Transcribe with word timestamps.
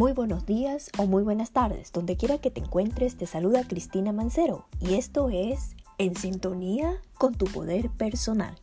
Muy 0.00 0.12
buenos 0.12 0.46
días 0.46 0.90
o 0.96 1.04
muy 1.04 1.22
buenas 1.22 1.50
tardes, 1.50 1.92
donde 1.92 2.16
quiera 2.16 2.38
que 2.38 2.50
te 2.50 2.60
encuentres, 2.60 3.18
te 3.18 3.26
saluda 3.26 3.68
Cristina 3.68 4.12
Mancero 4.12 4.64
y 4.80 4.94
esto 4.94 5.28
es 5.28 5.76
En 5.98 6.16
sintonía 6.16 7.02
con 7.18 7.34
tu 7.34 7.44
poder 7.44 7.90
personal. 7.90 8.56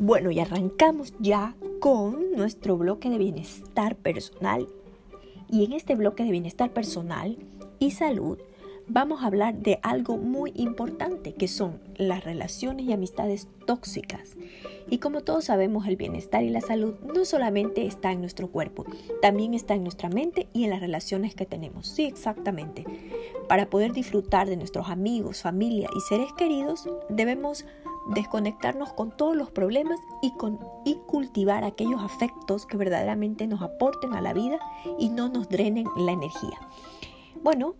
Bueno, 0.00 0.32
y 0.32 0.40
arrancamos 0.40 1.14
ya 1.20 1.54
con 1.78 2.32
nuestro 2.32 2.76
bloque 2.76 3.08
de 3.08 3.18
bienestar 3.18 3.94
personal. 3.94 4.66
Y 5.48 5.64
en 5.64 5.74
este 5.74 5.94
bloque 5.94 6.24
de 6.24 6.32
bienestar 6.32 6.72
personal 6.72 7.38
y 7.78 7.92
salud 7.92 8.40
vamos 8.88 9.22
a 9.22 9.26
hablar 9.26 9.54
de 9.54 9.78
algo 9.82 10.16
muy 10.16 10.52
importante 10.54 11.32
que 11.34 11.48
son 11.48 11.80
las 11.96 12.24
relaciones 12.24 12.86
y 12.86 12.92
amistades 12.92 13.48
tóxicas. 13.66 14.36
Y 14.90 14.98
como 14.98 15.22
todos 15.22 15.46
sabemos, 15.46 15.86
el 15.86 15.96
bienestar 15.96 16.42
y 16.42 16.50
la 16.50 16.60
salud 16.60 16.94
no 17.14 17.24
solamente 17.24 17.86
está 17.86 18.12
en 18.12 18.20
nuestro 18.20 18.48
cuerpo, 18.48 18.84
también 19.22 19.54
está 19.54 19.74
en 19.74 19.82
nuestra 19.82 20.08
mente 20.08 20.48
y 20.52 20.64
en 20.64 20.70
las 20.70 20.80
relaciones 20.80 21.34
que 21.34 21.46
tenemos. 21.46 21.88
Sí, 21.88 22.04
exactamente. 22.04 22.84
Para 23.48 23.70
poder 23.70 23.92
disfrutar 23.92 24.48
de 24.48 24.56
nuestros 24.56 24.88
amigos, 24.88 25.42
familia 25.42 25.88
y 25.96 26.00
seres 26.00 26.32
queridos, 26.34 26.88
debemos 27.08 27.64
desconectarnos 28.06 28.92
con 28.92 29.16
todos 29.16 29.34
los 29.36 29.50
problemas 29.50 29.98
y, 30.22 30.32
cultivar 31.06 31.64
aquellos 31.64 32.02
afectos 32.02 32.66
que 32.66 32.76
verdaderamente 32.76 33.46
nos 33.46 33.62
aporten 33.62 34.12
a 34.14 34.20
la 34.20 34.32
vida 34.32 34.58
y 34.98 35.08
no 35.08 35.28
nos 35.28 35.48
drenen 35.48 35.86
la 35.96 36.12
energía. 36.12 36.58
Bueno, 37.42 37.76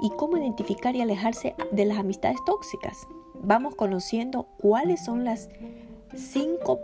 ¿y 0.00 0.10
cómo 0.10 0.36
identificar 0.36 0.94
y 0.96 1.00
alejarse 1.00 1.54
de 1.72 1.84
las 1.84 1.98
amistades 1.98 2.38
tóxicas? 2.44 3.06
Vamos 3.42 3.74
conociendo 3.74 4.48
cuáles 4.58 5.04
son 5.04 5.24
las 5.24 5.48
cinco 6.14 6.80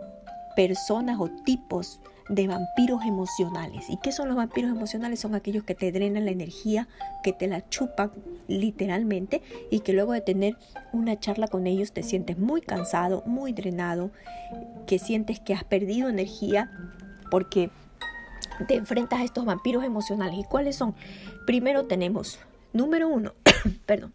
personas 0.57 1.19
o 1.21 1.29
tipos 1.29 2.01
de 2.29 2.47
vampiros 2.47 3.05
emocionales. 3.05 3.91
¿Y 3.91 3.99
qué 3.99 4.13
son 4.13 4.29
los 4.29 4.37
vampiros 4.37 4.71
emocionales? 4.71 5.21
Son 5.21 5.35
aquellos 5.35 5.65
que 5.65 5.75
te 5.75 5.93
drenan 5.93 6.25
la 6.25 6.31
energía, 6.31 6.89
que 7.23 7.33
te 7.33 7.47
la 7.49 7.69
chupan 7.69 8.13
literalmente 8.49 9.43
y 9.71 9.81
que 9.81 9.93
luego 9.93 10.13
de 10.13 10.21
tener 10.21 10.57
una 10.93 11.19
charla 11.19 11.49
con 11.49 11.67
ellos 11.67 11.93
te 11.93 12.03
sientes 12.03 12.39
muy 12.39 12.61
cansado, 12.61 13.23
muy 13.27 13.53
drenado, 13.53 14.11
que 14.87 14.99
sientes 14.99 15.41
que 15.41 15.55
has 15.55 15.65
perdido 15.65 16.09
energía 16.09 16.71
porque 17.31 17.71
te 18.69 18.75
enfrentas 18.75 19.21
a 19.21 19.25
estos 19.25 19.45
vampiros 19.45 19.85
emocionales. 19.85 20.39
¿Y 20.39 20.45
cuáles 20.45 20.77
son? 20.77 20.95
Primero 21.47 21.87
tenemos, 21.87 22.39
número 22.75 23.09
uno, 23.09 23.33
perdón, 23.87 24.13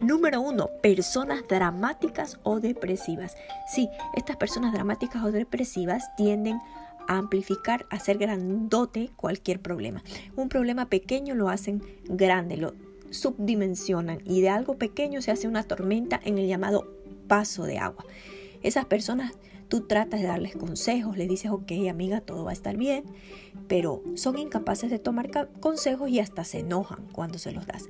número 0.00 0.40
uno, 0.40 0.70
personas 0.82 1.46
dramáticas 1.46 2.40
o 2.44 2.60
depresivas. 2.60 3.36
Sí, 3.70 3.90
estas 4.14 4.36
personas 4.36 4.72
dramáticas 4.72 5.22
o 5.22 5.30
depresivas 5.30 6.04
tienden 6.16 6.58
a 7.06 7.18
amplificar, 7.18 7.86
a 7.90 7.96
hacer 7.96 8.16
grandote 8.16 9.10
cualquier 9.16 9.60
problema. 9.60 10.02
Un 10.36 10.48
problema 10.48 10.86
pequeño 10.86 11.34
lo 11.34 11.50
hacen 11.50 11.82
grande, 12.04 12.56
lo 12.56 12.74
subdimensionan 13.10 14.20
y 14.24 14.40
de 14.40 14.50
algo 14.50 14.78
pequeño 14.78 15.20
se 15.20 15.30
hace 15.30 15.48
una 15.48 15.64
tormenta 15.64 16.20
en 16.24 16.38
el 16.38 16.46
llamado 16.46 16.86
paso 17.26 17.64
de 17.64 17.78
agua. 17.78 18.04
Esas 18.62 18.84
personas 18.86 19.32
Tú 19.68 19.82
tratas 19.82 20.20
de 20.20 20.26
darles 20.26 20.56
consejos, 20.56 21.18
les 21.18 21.28
dices, 21.28 21.50
ok 21.50 21.72
amiga, 21.90 22.22
todo 22.22 22.42
va 22.42 22.50
a 22.50 22.54
estar 22.54 22.76
bien, 22.78 23.04
pero 23.68 24.02
son 24.14 24.38
incapaces 24.38 24.90
de 24.90 24.98
tomar 24.98 25.30
consejos 25.60 26.08
y 26.08 26.20
hasta 26.20 26.44
se 26.44 26.60
enojan 26.60 27.06
cuando 27.12 27.38
se 27.38 27.52
los 27.52 27.66
das. 27.66 27.86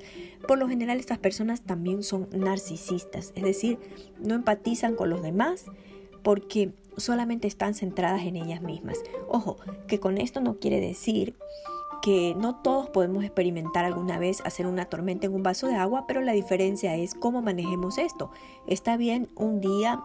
Por 0.47 0.57
lo 0.57 0.67
general 0.67 0.99
estas 0.99 1.17
personas 1.17 1.61
también 1.61 2.03
son 2.03 2.27
narcisistas, 2.31 3.31
es 3.35 3.43
decir, 3.43 3.79
no 4.19 4.35
empatizan 4.35 4.95
con 4.95 5.09
los 5.09 5.21
demás 5.21 5.65
porque 6.21 6.73
solamente 6.97 7.47
están 7.47 7.73
centradas 7.73 8.23
en 8.23 8.35
ellas 8.35 8.61
mismas. 8.61 8.99
Ojo, 9.29 9.57
que 9.87 9.99
con 9.99 10.17
esto 10.17 10.41
no 10.41 10.59
quiere 10.59 10.81
decir 10.81 11.35
que 12.01 12.35
no 12.37 12.55
todos 12.55 12.89
podemos 12.89 13.23
experimentar 13.23 13.85
alguna 13.85 14.19
vez 14.19 14.41
hacer 14.45 14.67
una 14.67 14.85
tormenta 14.85 15.27
en 15.27 15.33
un 15.33 15.43
vaso 15.43 15.67
de 15.67 15.75
agua, 15.75 16.05
pero 16.07 16.21
la 16.21 16.31
diferencia 16.31 16.95
es 16.95 17.13
cómo 17.13 17.41
manejemos 17.41 17.97
esto. 17.97 18.31
Está 18.67 18.97
bien 18.97 19.29
un 19.35 19.59
día 19.59 20.01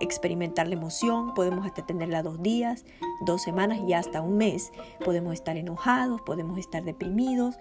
experimentar 0.00 0.68
la 0.68 0.74
emoción, 0.74 1.34
podemos 1.34 1.66
hasta 1.66 1.86
tenerla 1.86 2.22
dos 2.22 2.42
días, 2.42 2.84
dos 3.24 3.42
semanas 3.42 3.80
y 3.86 3.92
hasta 3.92 4.20
un 4.20 4.36
mes. 4.36 4.72
Podemos 5.04 5.34
estar 5.34 5.56
enojados, 5.56 6.20
podemos 6.22 6.58
estar 6.58 6.84
deprimidos 6.84 7.56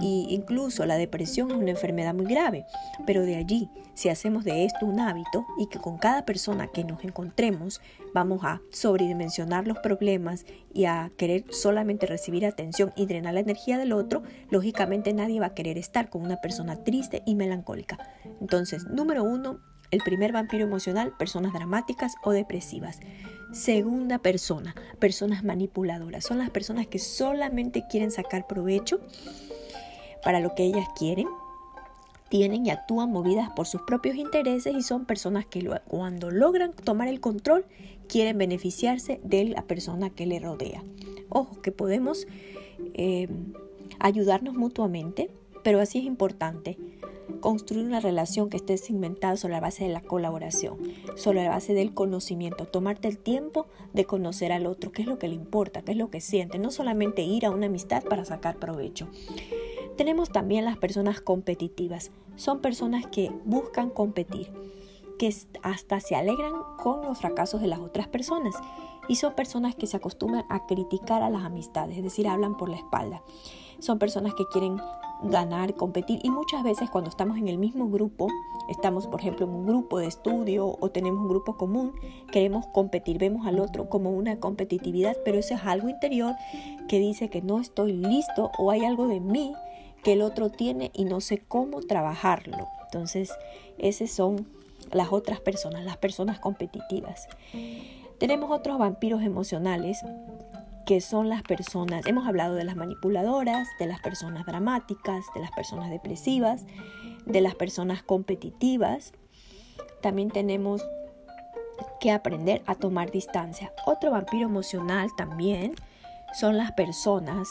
e 0.00 0.26
incluso 0.30 0.86
la 0.86 0.96
depresión 0.96 1.50
es 1.50 1.56
una 1.56 1.70
enfermedad 1.70 2.14
muy 2.14 2.26
grave. 2.26 2.66
Pero 3.04 3.22
de 3.22 3.36
allí, 3.36 3.68
si 3.94 4.08
hacemos 4.08 4.44
de 4.44 4.64
esto 4.64 4.86
un 4.86 5.00
hábito 5.00 5.44
y 5.58 5.66
que 5.66 5.80
con 5.80 5.98
cada 5.98 6.24
persona 6.24 6.68
que 6.68 6.84
nos 6.84 7.02
encontremos 7.02 7.80
vamos 8.14 8.44
a 8.44 8.60
sobredimensionar 8.70 9.66
los 9.66 9.78
problemas 9.78 10.46
y 10.72 10.84
a 10.84 11.10
querer 11.16 11.44
solamente 11.50 12.06
recibir 12.06 12.46
atención 12.46 12.92
y 12.96 13.06
drenar 13.06 13.34
la 13.34 13.40
energía 13.40 13.76
del 13.76 13.92
otro, 13.92 14.22
lógicamente 14.50 15.12
nadie 15.12 15.40
va 15.40 15.46
a 15.46 15.54
querer 15.54 15.78
estar 15.78 16.10
con 16.10 16.22
una 16.22 16.36
persona 16.36 16.84
triste 16.84 17.22
y 17.26 17.34
melancólica. 17.34 17.98
Entonces, 18.40 18.86
número 18.86 19.24
uno, 19.24 19.58
el 19.90 20.00
primer 20.00 20.32
vampiro 20.32 20.64
emocional, 20.64 21.14
personas 21.18 21.52
dramáticas 21.52 22.14
o 22.22 22.32
depresivas. 22.32 23.00
Segunda 23.52 24.18
persona, 24.18 24.74
personas 24.98 25.44
manipuladoras. 25.44 26.24
Son 26.24 26.38
las 26.38 26.50
personas 26.50 26.86
que 26.86 26.98
solamente 26.98 27.84
quieren 27.88 28.10
sacar 28.10 28.46
provecho 28.46 29.00
para 30.22 30.40
lo 30.40 30.54
que 30.54 30.64
ellas 30.64 30.88
quieren, 30.98 31.26
tienen 32.28 32.66
y 32.66 32.70
actúan 32.70 33.10
movidas 33.10 33.48
por 33.50 33.66
sus 33.66 33.82
propios 33.82 34.16
intereses 34.16 34.74
y 34.74 34.82
son 34.82 35.06
personas 35.06 35.46
que 35.46 35.66
cuando 35.86 36.30
logran 36.30 36.72
tomar 36.72 37.08
el 37.08 37.20
control 37.20 37.64
quieren 38.06 38.36
beneficiarse 38.36 39.20
de 39.24 39.44
la 39.44 39.62
persona 39.62 40.10
que 40.10 40.26
le 40.26 40.38
rodea. 40.38 40.82
Ojo, 41.30 41.62
que 41.62 41.72
podemos 41.72 42.26
eh, 42.94 43.28
ayudarnos 43.98 44.54
mutuamente, 44.54 45.30
pero 45.62 45.80
así 45.80 45.98
es 45.98 46.04
importante 46.04 46.76
construir 47.40 47.84
una 47.84 48.00
relación 48.00 48.48
que 48.50 48.56
esté 48.56 48.76
cimentada 48.78 49.36
sobre 49.36 49.54
la 49.54 49.60
base 49.60 49.84
de 49.84 49.92
la 49.92 50.00
colaboración, 50.00 50.78
sobre 51.16 51.44
la 51.44 51.50
base 51.50 51.74
del 51.74 51.94
conocimiento, 51.94 52.66
tomarte 52.66 53.08
el 53.08 53.18
tiempo 53.18 53.66
de 53.92 54.04
conocer 54.04 54.52
al 54.52 54.66
otro, 54.66 54.92
qué 54.92 55.02
es 55.02 55.08
lo 55.08 55.18
que 55.18 55.28
le 55.28 55.34
importa, 55.34 55.82
qué 55.82 55.92
es 55.92 55.98
lo 55.98 56.10
que 56.10 56.20
siente, 56.20 56.58
no 56.58 56.70
solamente 56.70 57.22
ir 57.22 57.46
a 57.46 57.50
una 57.50 57.66
amistad 57.66 58.02
para 58.04 58.24
sacar 58.24 58.56
provecho. 58.56 59.08
Tenemos 59.96 60.30
también 60.30 60.64
las 60.64 60.76
personas 60.76 61.20
competitivas, 61.20 62.10
son 62.36 62.60
personas 62.60 63.06
que 63.06 63.32
buscan 63.44 63.90
competir, 63.90 64.52
que 65.18 65.34
hasta 65.62 66.00
se 66.00 66.14
alegran 66.14 66.52
con 66.82 67.02
los 67.02 67.18
fracasos 67.18 67.60
de 67.60 67.66
las 67.66 67.80
otras 67.80 68.06
personas 68.06 68.54
y 69.08 69.16
son 69.16 69.34
personas 69.34 69.74
que 69.74 69.86
se 69.86 69.96
acostumbran 69.96 70.44
a 70.48 70.66
criticar 70.66 71.22
a 71.22 71.30
las 71.30 71.42
amistades, 71.42 71.96
es 71.96 72.04
decir, 72.04 72.28
hablan 72.28 72.56
por 72.56 72.68
la 72.68 72.76
espalda. 72.76 73.22
Son 73.80 73.98
personas 73.98 74.34
que 74.34 74.46
quieren 74.52 74.80
ganar, 75.22 75.74
competir 75.74 76.20
y 76.22 76.30
muchas 76.30 76.62
veces 76.62 76.90
cuando 76.90 77.10
estamos 77.10 77.38
en 77.38 77.48
el 77.48 77.58
mismo 77.58 77.88
grupo, 77.88 78.28
estamos 78.68 79.06
por 79.06 79.20
ejemplo 79.20 79.46
en 79.46 79.52
un 79.52 79.66
grupo 79.66 79.98
de 79.98 80.06
estudio 80.06 80.76
o 80.80 80.90
tenemos 80.90 81.20
un 81.20 81.28
grupo 81.28 81.56
común, 81.56 81.92
queremos 82.30 82.66
competir, 82.68 83.18
vemos 83.18 83.46
al 83.46 83.58
otro 83.58 83.88
como 83.88 84.10
una 84.10 84.38
competitividad, 84.38 85.16
pero 85.24 85.38
eso 85.38 85.54
es 85.54 85.60
algo 85.64 85.88
interior 85.88 86.34
que 86.88 86.98
dice 86.98 87.28
que 87.30 87.42
no 87.42 87.60
estoy 87.60 87.92
listo 87.92 88.50
o 88.58 88.70
hay 88.70 88.84
algo 88.84 89.08
de 89.08 89.20
mí 89.20 89.54
que 90.02 90.12
el 90.12 90.22
otro 90.22 90.50
tiene 90.50 90.90
y 90.94 91.04
no 91.04 91.20
sé 91.20 91.38
cómo 91.38 91.80
trabajarlo. 91.80 92.68
Entonces, 92.84 93.32
esas 93.78 94.10
son 94.10 94.46
las 94.92 95.12
otras 95.12 95.40
personas, 95.40 95.84
las 95.84 95.96
personas 95.96 96.38
competitivas. 96.38 97.28
Tenemos 98.18 98.50
otros 98.50 98.78
vampiros 98.78 99.22
emocionales 99.22 100.02
que 100.88 101.02
son 101.02 101.28
las 101.28 101.42
personas, 101.42 102.06
hemos 102.06 102.26
hablado 102.26 102.54
de 102.54 102.64
las 102.64 102.74
manipuladoras, 102.74 103.68
de 103.78 103.84
las 103.84 104.00
personas 104.00 104.46
dramáticas, 104.46 105.26
de 105.34 105.40
las 105.42 105.50
personas 105.50 105.90
depresivas, 105.90 106.64
de 107.26 107.42
las 107.42 107.54
personas 107.54 108.02
competitivas. 108.02 109.12
También 110.00 110.30
tenemos 110.30 110.82
que 112.00 112.10
aprender 112.10 112.62
a 112.64 112.74
tomar 112.74 113.10
distancia. 113.10 113.70
Otro 113.84 114.12
vampiro 114.12 114.46
emocional 114.46 115.10
también 115.14 115.74
son 116.32 116.56
las 116.56 116.72
personas 116.72 117.50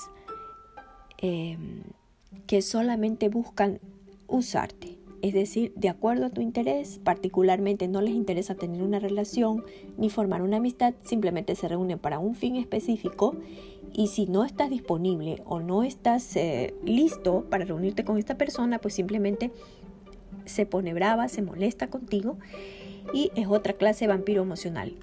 em, 1.20 1.84
que 2.48 2.64
solamente 2.64 3.30
buscan 3.30 3.80
usarte. 4.26 4.97
Es 5.22 5.34
decir, 5.34 5.74
de 5.76 5.90
acuerdo 5.90 6.28
a 6.28 6.30
tu 6.30 6.42
interés, 6.42 7.00
particularmente 7.04 7.88
no 7.88 8.02
les 8.02 8.14
interesa 8.14 8.56
tener 8.56 8.84
una 8.84 9.00
relación 9.00 9.64
ni 9.98 10.10
formar 10.10 10.44
una 10.44 10.58
amistad, 10.58 10.94
simplemente 11.04 11.56
se 11.56 11.68
reúnen 11.68 11.98
para 11.98 12.20
un 12.20 12.36
fin 12.36 12.56
específico 12.56 13.36
y 13.94 14.08
si 14.08 14.28
no 14.28 14.46
estás 14.46 14.70
disponible 14.70 15.42
o 15.46 15.60
no 15.60 15.84
estás 15.84 16.36
eh, 16.36 16.76
listo 16.84 17.46
para 17.50 17.66
reunirte 17.66 18.04
con 18.04 18.18
esta 18.18 18.38
persona, 18.38 18.80
pues 18.80 18.94
simplemente 18.94 19.52
se 20.46 20.66
pone 20.66 20.94
brava, 20.94 21.28
se 21.30 21.42
molesta 21.42 21.90
contigo 21.90 22.38
y 23.14 23.32
es 23.36 23.48
otra 23.48 23.74
clase 23.74 24.06
de 24.06 24.10
vampiro 24.10 24.44
emocional. 24.44 24.96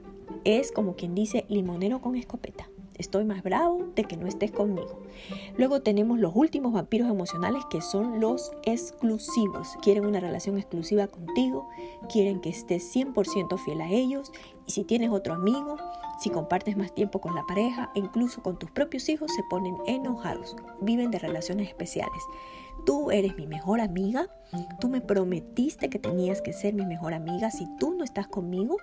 Es 0.45 0.71
como 0.71 0.95
quien 0.95 1.15
dice 1.15 1.45
limonero 1.49 2.01
con 2.01 2.17
escopeta. 2.17 2.69
Estoy 2.99 3.25
más 3.25 3.43
bravo 3.43 3.87
de 3.95 4.05
que 4.05 4.17
no 4.17 4.27
estés 4.27 4.51
conmigo. 4.51 5.03
Luego 5.57 5.81
tenemos 5.83 6.19
los 6.19 6.35
últimos 6.35 6.73
vampiros 6.73 7.11
emocionales 7.11 7.65
que 7.71 7.81
son 7.81 8.21
los 8.21 8.53
exclusivos. 8.65 9.77
Quieren 9.83 10.07
una 10.07 10.21
relación 10.21 10.59
exclusiva 10.59 11.07
contigo, 11.07 11.69
quieren 12.09 12.41
que 12.41 12.51
estés 12.51 12.95
100% 12.95 13.59
fiel 13.59 13.81
a 13.81 13.91
ellos 13.91 14.33
y 14.67 14.73
si 14.73 14.85
tienes 14.85 15.11
otro 15.11 15.35
amigo, 15.35 15.77
si 16.19 16.31
compartes 16.31 16.77
más 16.77 16.95
tiempo 16.95 17.21
con 17.21 17.35
la 17.35 17.45
pareja 17.47 17.91
e 17.95 17.99
incluso 17.99 18.43
con 18.43 18.59
tus 18.59 18.71
propios 18.71 19.09
hijos, 19.09 19.31
se 19.35 19.43
ponen 19.45 19.77
enojados, 19.87 20.57
viven 20.81 21.11
de 21.11 21.19
relaciones 21.19 21.69
especiales. 21.69 22.23
Tú 22.87 23.11
eres 23.11 23.37
mi 23.37 23.47
mejor 23.47 23.81
amiga, 23.81 24.29
tú 24.81 24.89
me 24.89 25.01
prometiste 25.01 25.89
que 25.89 25.99
tenías 25.99 26.43
que 26.43 26.53
ser 26.53 26.75
mi 26.75 26.85
mejor 26.85 27.15
amiga, 27.15 27.51
si 27.51 27.67
tú 27.79 27.95
no 27.95 28.05
estás 28.05 28.27
conmigo, 28.27 28.77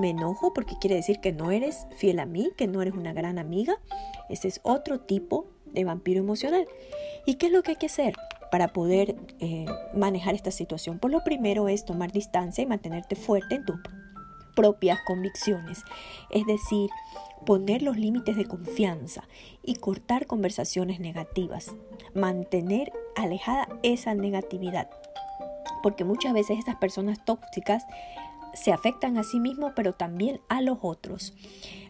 me 0.00 0.10
enojo 0.10 0.52
porque 0.52 0.76
quiere 0.80 0.96
decir 0.96 1.20
que 1.20 1.32
no 1.32 1.50
eres 1.50 1.86
fiel 1.96 2.18
a 2.20 2.26
mí, 2.26 2.50
que 2.56 2.66
no 2.66 2.82
eres 2.82 2.94
una 2.94 3.12
gran 3.12 3.38
amiga. 3.38 3.74
Ese 4.28 4.48
es 4.48 4.60
otro 4.62 5.00
tipo 5.00 5.46
de 5.66 5.84
vampiro 5.84 6.20
emocional. 6.20 6.66
¿Y 7.26 7.34
qué 7.34 7.46
es 7.46 7.52
lo 7.52 7.62
que 7.62 7.72
hay 7.72 7.76
que 7.76 7.86
hacer 7.86 8.14
para 8.50 8.68
poder 8.68 9.16
eh, 9.40 9.66
manejar 9.94 10.34
esta 10.34 10.50
situación? 10.50 10.98
Pues 10.98 11.12
lo 11.12 11.24
primero 11.24 11.68
es 11.68 11.84
tomar 11.84 12.12
distancia 12.12 12.62
y 12.62 12.66
mantenerte 12.66 13.16
fuerte 13.16 13.56
en 13.56 13.64
tus 13.64 13.76
propias 14.54 15.00
convicciones. 15.06 15.82
Es 16.30 16.46
decir, 16.46 16.90
poner 17.44 17.82
los 17.82 17.96
límites 17.96 18.36
de 18.36 18.44
confianza 18.44 19.24
y 19.62 19.74
cortar 19.76 20.26
conversaciones 20.26 21.00
negativas. 21.00 21.74
Mantener 22.14 22.92
alejada 23.16 23.68
esa 23.82 24.14
negatividad. 24.14 24.90
Porque 25.82 26.04
muchas 26.04 26.32
veces 26.32 26.58
estas 26.58 26.76
personas 26.76 27.24
tóxicas 27.24 27.84
se 28.54 28.72
afectan 28.72 29.16
a 29.18 29.24
sí 29.24 29.40
mismos, 29.40 29.72
pero 29.74 29.92
también 29.94 30.40
a 30.48 30.60
los 30.60 30.78
otros. 30.82 31.34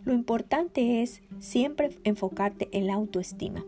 Lo 0.04 0.12
importante 0.12 1.02
es 1.02 1.22
siempre 1.38 1.90
enfocarte 2.04 2.68
en 2.72 2.86
la 2.86 2.94
autoestima. 2.94 3.64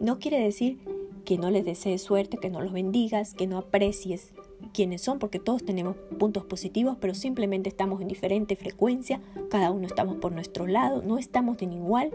No 0.00 0.18
quiere 0.18 0.38
decir 0.38 0.78
que 1.24 1.38
no 1.38 1.50
les 1.50 1.64
desees 1.64 2.02
suerte, 2.02 2.38
que 2.38 2.50
no 2.50 2.60
los 2.60 2.72
bendigas, 2.72 3.34
que 3.34 3.46
no 3.46 3.58
aprecies 3.58 4.32
quiénes 4.72 5.02
son, 5.02 5.18
porque 5.18 5.38
todos 5.38 5.64
tenemos 5.64 5.96
puntos 6.18 6.44
positivos, 6.44 6.96
pero 7.00 7.14
simplemente 7.14 7.68
estamos 7.68 8.00
en 8.00 8.08
diferente 8.08 8.56
frecuencia, 8.56 9.20
cada 9.50 9.70
uno 9.70 9.86
estamos 9.86 10.16
por 10.16 10.32
nuestro 10.32 10.66
lado, 10.66 11.02
no 11.02 11.18
estamos 11.18 11.60
en 11.62 11.72
igual 11.72 12.12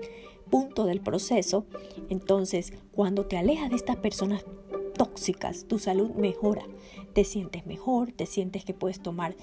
punto 0.49 0.85
del 0.85 1.01
proceso. 1.01 1.65
Entonces, 2.09 2.73
cuando 2.91 3.25
te 3.25 3.37
alejas 3.37 3.69
de 3.69 3.75
estas 3.75 3.97
personas 3.97 4.45
tóxicas, 4.97 5.65
tu 5.65 5.77
salud 5.77 6.11
mejora, 6.11 6.63
te 7.13 7.23
sientes 7.23 7.65
mejor, 7.65 8.11
te 8.11 8.25
sientes 8.25 8.65
que 8.65 8.73
puedes 8.73 8.99
tomar 8.99 9.35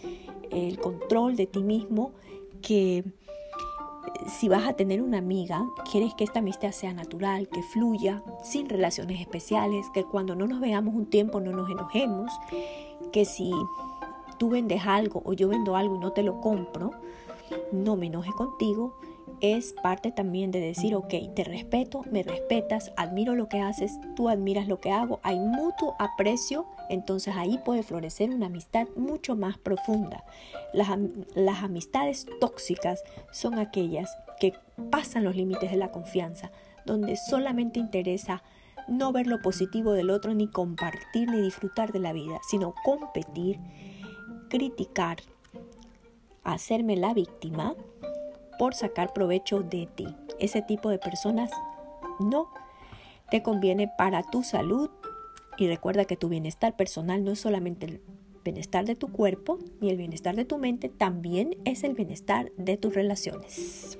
el 0.54 0.78
control 0.78 1.36
de 1.36 1.46
ti 1.46 1.62
mismo, 1.62 2.12
que 2.62 3.04
si 4.28 4.48
vas 4.48 4.66
a 4.66 4.74
tener 4.74 5.02
una 5.02 5.18
amiga, 5.18 5.66
quieres 5.90 6.14
que 6.14 6.24
esta 6.24 6.38
amistad 6.38 6.72
sea 6.72 6.92
natural, 6.92 7.48
que 7.48 7.62
fluya, 7.62 8.22
sin 8.42 8.68
relaciones 8.68 9.20
especiales, 9.20 9.86
que 9.92 10.04
cuando 10.04 10.34
no 10.34 10.46
nos 10.46 10.60
veamos 10.60 10.94
un 10.94 11.06
tiempo 11.06 11.40
no 11.40 11.52
nos 11.52 11.70
enojemos, 11.70 12.30
que 13.12 13.24
si 13.24 13.52
tú 14.38 14.50
vendes 14.50 14.86
algo 14.86 15.22
o 15.24 15.32
yo 15.32 15.48
vendo 15.48 15.76
algo 15.76 15.96
y 15.96 15.98
no 15.98 16.12
te 16.12 16.22
lo 16.22 16.40
compro, 16.40 16.92
no 17.72 17.96
me 17.96 18.06
enoje 18.06 18.32
contigo, 18.32 18.94
es 19.40 19.74
parte 19.82 20.12
también 20.12 20.50
de 20.50 20.60
decir, 20.60 20.94
ok, 20.94 21.14
te 21.34 21.44
respeto, 21.44 22.02
me 22.10 22.22
respetas, 22.22 22.92
admiro 22.96 23.34
lo 23.34 23.48
que 23.48 23.60
haces, 23.60 23.98
tú 24.16 24.28
admiras 24.28 24.68
lo 24.68 24.80
que 24.80 24.90
hago, 24.90 25.20
hay 25.22 25.38
mutuo 25.38 25.96
aprecio, 25.98 26.66
entonces 26.88 27.34
ahí 27.36 27.58
puede 27.64 27.82
florecer 27.82 28.30
una 28.30 28.46
amistad 28.46 28.86
mucho 28.96 29.36
más 29.36 29.58
profunda. 29.58 30.24
Las, 30.72 30.88
las 31.34 31.62
amistades 31.62 32.26
tóxicas 32.40 33.02
son 33.32 33.58
aquellas 33.58 34.16
que 34.40 34.54
pasan 34.90 35.24
los 35.24 35.36
límites 35.36 35.70
de 35.70 35.76
la 35.76 35.90
confianza, 35.90 36.50
donde 36.84 37.16
solamente 37.16 37.80
interesa 37.80 38.42
no 38.88 39.12
ver 39.12 39.26
lo 39.26 39.40
positivo 39.40 39.92
del 39.92 40.10
otro, 40.10 40.34
ni 40.34 40.48
compartir, 40.48 41.30
ni 41.30 41.40
disfrutar 41.40 41.92
de 41.92 42.00
la 42.00 42.12
vida, 42.12 42.38
sino 42.48 42.74
competir, 42.84 43.58
criticar, 44.48 45.18
hacerme 46.42 46.96
la 46.96 47.14
víctima 47.14 47.74
por 48.58 48.74
sacar 48.74 49.12
provecho 49.12 49.60
de 49.60 49.86
ti. 49.94 50.06
Ese 50.38 50.62
tipo 50.62 50.90
de 50.90 50.98
personas 50.98 51.50
no 52.20 52.48
te 53.30 53.42
conviene 53.42 53.90
para 53.96 54.22
tu 54.22 54.42
salud 54.42 54.90
y 55.56 55.68
recuerda 55.68 56.04
que 56.04 56.16
tu 56.16 56.28
bienestar 56.28 56.76
personal 56.76 57.24
no 57.24 57.32
es 57.32 57.40
solamente 57.40 57.86
el 57.86 58.00
bienestar 58.44 58.84
de 58.84 58.94
tu 58.94 59.08
cuerpo 59.08 59.58
ni 59.80 59.90
el 59.90 59.96
bienestar 59.96 60.36
de 60.36 60.44
tu 60.44 60.58
mente, 60.58 60.88
también 60.88 61.56
es 61.64 61.82
el 61.82 61.94
bienestar 61.94 62.52
de 62.56 62.76
tus 62.76 62.94
relaciones. 62.94 63.98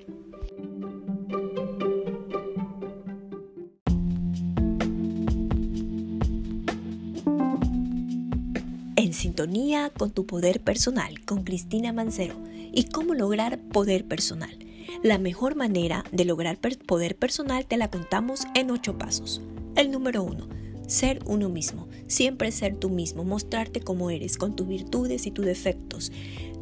En 8.97 9.13
sintonía 9.13 9.91
con 9.91 10.11
tu 10.11 10.27
poder 10.27 10.61
personal 10.61 11.25
con 11.25 11.45
Cristina 11.45 11.93
Mancero 11.93 12.37
¿Y 12.77 12.85
cómo 12.85 13.15
lograr 13.15 13.61
poder 13.61 14.05
personal? 14.05 14.59
La 15.05 15.19
mejor 15.19 15.55
manera 15.55 16.05
de 16.11 16.25
lograr 16.25 16.59
poder 16.59 17.15
personal 17.15 17.67
te 17.67 17.77
la 17.77 17.89
contamos 17.89 18.47
en 18.57 18.73
ocho 18.73 18.99
pasos. 18.99 19.41
El 19.77 19.93
número 19.93 20.25
uno, 20.25 20.49
ser 20.89 21.21
uno 21.25 21.49
mismo. 21.49 21.87
Siempre 22.09 22.51
ser 22.51 22.75
tú 22.75 22.91
mismo, 22.91 23.23
mostrarte 23.23 23.81
como 23.81 24.11
eres, 24.11 24.37
con 24.37 24.57
tus 24.57 24.67
virtudes 24.67 25.25
y 25.27 25.31
tus 25.31 25.45
defectos. 25.45 26.11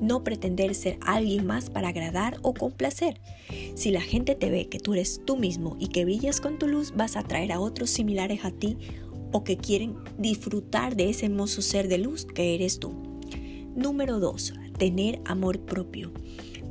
No 0.03 0.23
pretender 0.23 0.75
ser 0.75 0.99
alguien 1.00 1.47
más 1.47 1.70
para 1.70 1.88
agradar 1.88 2.37
o 2.43 2.53
complacer. 2.53 3.19
Si 3.75 3.91
la 3.91 4.03
gente 4.03 4.35
te 4.35 4.50
ve 4.50 4.69
que 4.69 4.81
tú 4.81 4.93
eres 4.93 5.23
tú 5.25 5.38
mismo 5.38 5.79
y 5.81 5.88
que 5.88 6.05
brillas 6.05 6.43
con 6.43 6.59
tu 6.59 6.69
luz, 6.69 6.93
vas 6.94 7.17
a 7.17 7.20
atraer 7.20 7.53
a 7.53 7.61
otros 7.61 7.88
similares 7.88 8.44
a 8.44 8.50
ti 8.50 8.76
o 9.32 9.44
que 9.44 9.56
quieren 9.56 9.97
disfrutar 10.19 10.94
de 10.94 11.09
ese 11.09 11.25
hermoso 11.25 11.62
ser 11.62 11.88
de 11.88 11.97
luz 11.97 12.26
que 12.26 12.55
eres 12.55 12.81
tú. 12.81 12.93
Número 13.75 14.20
2 14.20 14.62
tener 14.82 15.20
amor 15.26 15.61
propio. 15.61 16.11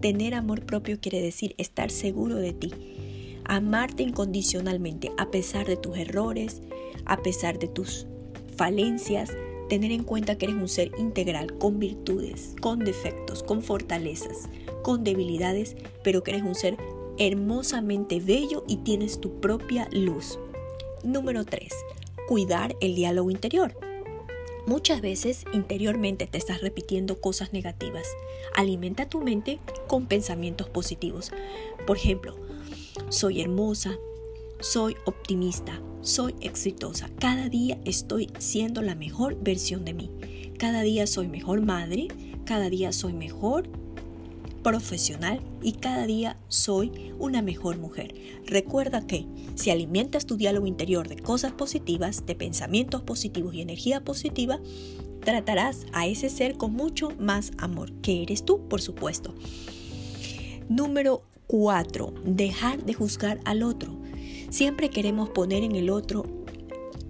Tener 0.01 0.33
amor 0.33 0.65
propio 0.65 0.99
quiere 0.99 1.21
decir 1.21 1.55
estar 1.57 1.89
seguro 1.89 2.35
de 2.35 2.51
ti, 2.51 2.73
amarte 3.45 4.03
incondicionalmente 4.03 5.13
a 5.17 5.31
pesar 5.31 5.65
de 5.65 5.77
tus 5.77 5.97
errores, 5.97 6.61
a 7.05 7.21
pesar 7.21 7.57
de 7.57 7.69
tus 7.69 8.07
falencias, 8.57 9.31
tener 9.69 9.93
en 9.93 10.03
cuenta 10.03 10.37
que 10.37 10.47
eres 10.47 10.57
un 10.57 10.67
ser 10.67 10.91
integral, 10.99 11.57
con 11.57 11.79
virtudes, 11.79 12.53
con 12.59 12.79
defectos, 12.79 13.43
con 13.43 13.61
fortalezas, 13.61 14.49
con 14.83 15.05
debilidades, 15.05 15.77
pero 16.03 16.21
que 16.21 16.31
eres 16.31 16.43
un 16.43 16.55
ser 16.55 16.75
hermosamente 17.17 18.19
bello 18.19 18.65
y 18.67 18.75
tienes 18.83 19.21
tu 19.21 19.39
propia 19.39 19.87
luz. 19.93 20.37
Número 21.05 21.45
3. 21.45 21.71
Cuidar 22.27 22.75
el 22.81 22.93
diálogo 22.93 23.31
interior. 23.31 23.73
Muchas 24.67 25.01
veces 25.01 25.45
interiormente 25.53 26.27
te 26.27 26.37
estás 26.37 26.61
repitiendo 26.61 27.19
cosas 27.19 27.51
negativas. 27.51 28.07
Alimenta 28.55 29.09
tu 29.09 29.21
mente 29.21 29.59
con 29.87 30.05
pensamientos 30.05 30.69
positivos. 30.69 31.31
Por 31.87 31.97
ejemplo, 31.97 32.35
soy 33.09 33.41
hermosa, 33.41 33.97
soy 34.59 34.95
optimista, 35.05 35.81
soy 36.01 36.35
exitosa. 36.41 37.09
Cada 37.19 37.49
día 37.49 37.79
estoy 37.85 38.31
siendo 38.37 38.81
la 38.81 38.95
mejor 38.95 39.35
versión 39.41 39.83
de 39.83 39.93
mí. 39.93 40.11
Cada 40.59 40.81
día 40.83 41.07
soy 41.07 41.27
mejor 41.27 41.61
madre, 41.61 42.07
cada 42.45 42.69
día 42.69 42.91
soy 42.91 43.13
mejor 43.13 43.67
profesional 44.63 45.41
y 45.61 45.73
cada 45.73 46.05
día 46.05 46.37
soy 46.47 47.13
una 47.19 47.41
mejor 47.41 47.77
mujer. 47.77 48.13
Recuerda 48.45 49.05
que 49.05 49.25
si 49.55 49.69
alimentas 49.69 50.25
tu 50.25 50.37
diálogo 50.37 50.67
interior 50.67 51.07
de 51.07 51.17
cosas 51.17 51.51
positivas, 51.51 52.25
de 52.25 52.35
pensamientos 52.35 53.01
positivos 53.01 53.53
y 53.53 53.61
energía 53.61 54.03
positiva, 54.03 54.59
tratarás 55.21 55.85
a 55.93 56.07
ese 56.07 56.29
ser 56.29 56.57
con 56.57 56.73
mucho 56.73 57.11
más 57.19 57.51
amor, 57.57 57.91
que 58.01 58.23
eres 58.23 58.43
tú, 58.43 58.67
por 58.67 58.81
supuesto. 58.81 59.33
Número 60.69 61.23
4. 61.47 62.13
Dejar 62.23 62.83
de 62.83 62.93
juzgar 62.93 63.39
al 63.45 63.63
otro. 63.63 63.99
Siempre 64.49 64.89
queremos 64.89 65.29
poner 65.29 65.63
en 65.63 65.75
el 65.75 65.89
otro 65.89 66.25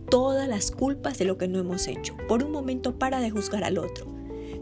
todas 0.10 0.48
las 0.48 0.72
culpas 0.72 1.18
de 1.18 1.26
lo 1.26 1.38
que 1.38 1.48
no 1.48 1.60
hemos 1.60 1.88
hecho. 1.88 2.16
Por 2.28 2.44
un 2.44 2.52
momento 2.52 2.98
para 2.98 3.20
de 3.20 3.32
juzgar 3.32 3.64
al 3.64 3.78
otro. 3.78 4.06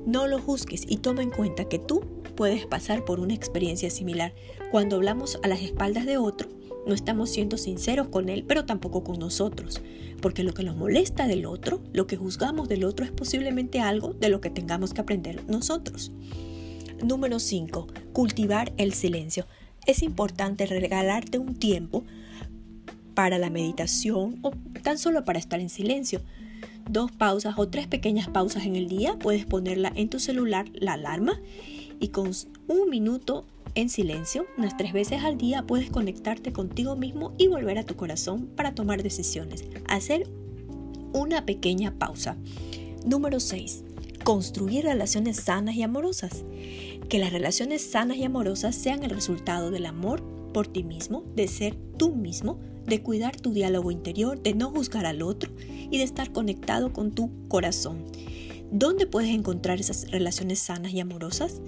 No 0.05 0.27
lo 0.27 0.39
juzgues 0.39 0.84
y 0.88 0.98
toma 0.98 1.24
en 1.24 1.31
cuenta 1.31 1.65
que 1.65 1.79
tú 1.79 2.03
puedes 2.39 2.65
pasar 2.65 3.03
por 3.03 3.19
una 3.19 3.34
experiencia 3.34 3.89
similar. 3.89 4.34
Cuando 4.72 4.96
hablamos 4.96 5.38
a 5.43 5.50
las 5.50 5.62
espaldas 5.62 6.05
de 6.05 6.15
otro, 6.15 6.48
no 6.88 6.93
estamos 6.93 7.29
siendo 7.29 7.58
sinceros 7.58 8.08
con 8.08 8.29
él, 8.29 8.46
pero 8.48 8.63
tampoco 8.63 9.03
con 9.03 9.19
nosotros, 9.19 9.81
porque 10.22 10.46
lo 10.46 10.53
que 10.53 10.63
nos 10.63 10.77
molesta 10.77 11.27
del 11.27 11.46
otro, 11.46 11.81
lo 11.91 12.08
que 12.08 12.15
juzgamos 12.15 12.69
del 12.69 12.86
otro 12.86 13.03
es 13.03 13.12
posiblemente 13.12 13.81
algo 13.81 14.13
de 14.13 14.29
lo 14.29 14.39
que 14.39 14.50
tengamos 14.50 14.93
que 14.93 15.01
aprender 15.01 15.43
nosotros. 15.50 16.13
Número 17.03 17.39
5. 17.39 17.88
Cultivar 18.13 18.72
el 18.77 18.93
silencio. 18.93 19.46
Es 19.86 20.01
importante 20.01 20.65
regalarte 20.65 21.39
un 21.39 21.55
tiempo 21.55 22.05
para 23.15 23.38
la 23.38 23.50
meditación 23.50 24.39
o 24.43 24.51
tan 24.81 24.98
solo 24.98 25.25
para 25.25 25.39
estar 25.39 25.60
en 25.60 25.67
silencio. 25.67 26.22
Dos 26.89 27.12
pausas 27.12 27.55
o 27.58 27.67
tres 27.67 27.88
pequeñas 27.88 28.29
pausas 28.29 28.65
en 28.65 28.77
el 28.77 28.88
día, 28.88 29.19
puedes 29.19 29.46
ponerla 29.46 29.91
en 29.93 30.08
tu 30.08 30.22
celular, 30.22 30.69
la 30.74 30.93
alarma, 30.93 31.38
y 31.99 32.09
con 32.09 32.31
un 32.67 32.89
minuto 32.89 33.45
en 33.75 33.89
silencio, 33.89 34.45
unas 34.57 34.77
tres 34.77 34.93
veces 34.93 35.23
al 35.23 35.37
día, 35.37 35.63
puedes 35.63 35.89
conectarte 35.89 36.51
contigo 36.51 36.95
mismo 36.95 37.33
y 37.37 37.47
volver 37.47 37.77
a 37.77 37.85
tu 37.85 37.95
corazón 37.95 38.47
para 38.55 38.73
tomar 38.73 39.03
decisiones. 39.03 39.65
Hacer 39.87 40.27
una 41.13 41.45
pequeña 41.45 41.97
pausa. 41.97 42.37
Número 43.05 43.39
6. 43.39 43.83
Construir 44.23 44.85
relaciones 44.85 45.37
sanas 45.37 45.75
y 45.75 45.83
amorosas. 45.83 46.43
Que 47.09 47.19
las 47.19 47.31
relaciones 47.31 47.81
sanas 47.81 48.17
y 48.17 48.23
amorosas 48.23 48.75
sean 48.75 49.03
el 49.03 49.11
resultado 49.11 49.71
del 49.71 49.85
amor 49.85 50.23
por 50.53 50.67
ti 50.67 50.83
mismo, 50.83 51.23
de 51.35 51.47
ser 51.47 51.75
tú 51.97 52.15
mismo, 52.15 52.59
de 52.85 53.01
cuidar 53.01 53.35
tu 53.35 53.51
diálogo 53.53 53.91
interior, 53.91 54.41
de 54.41 54.55
no 54.55 54.71
juzgar 54.71 55.05
al 55.05 55.21
otro 55.21 55.51
y 55.59 55.97
de 55.97 56.03
estar 56.03 56.31
conectado 56.31 56.91
con 56.91 57.11
tu 57.11 57.29
corazón. 57.47 58.05
¿Dónde 58.71 59.07
puedes 59.07 59.31
encontrar 59.31 59.79
esas 59.79 60.09
relaciones 60.11 60.59
sanas 60.59 60.91
y 60.93 60.99
amorosas? 60.99 61.61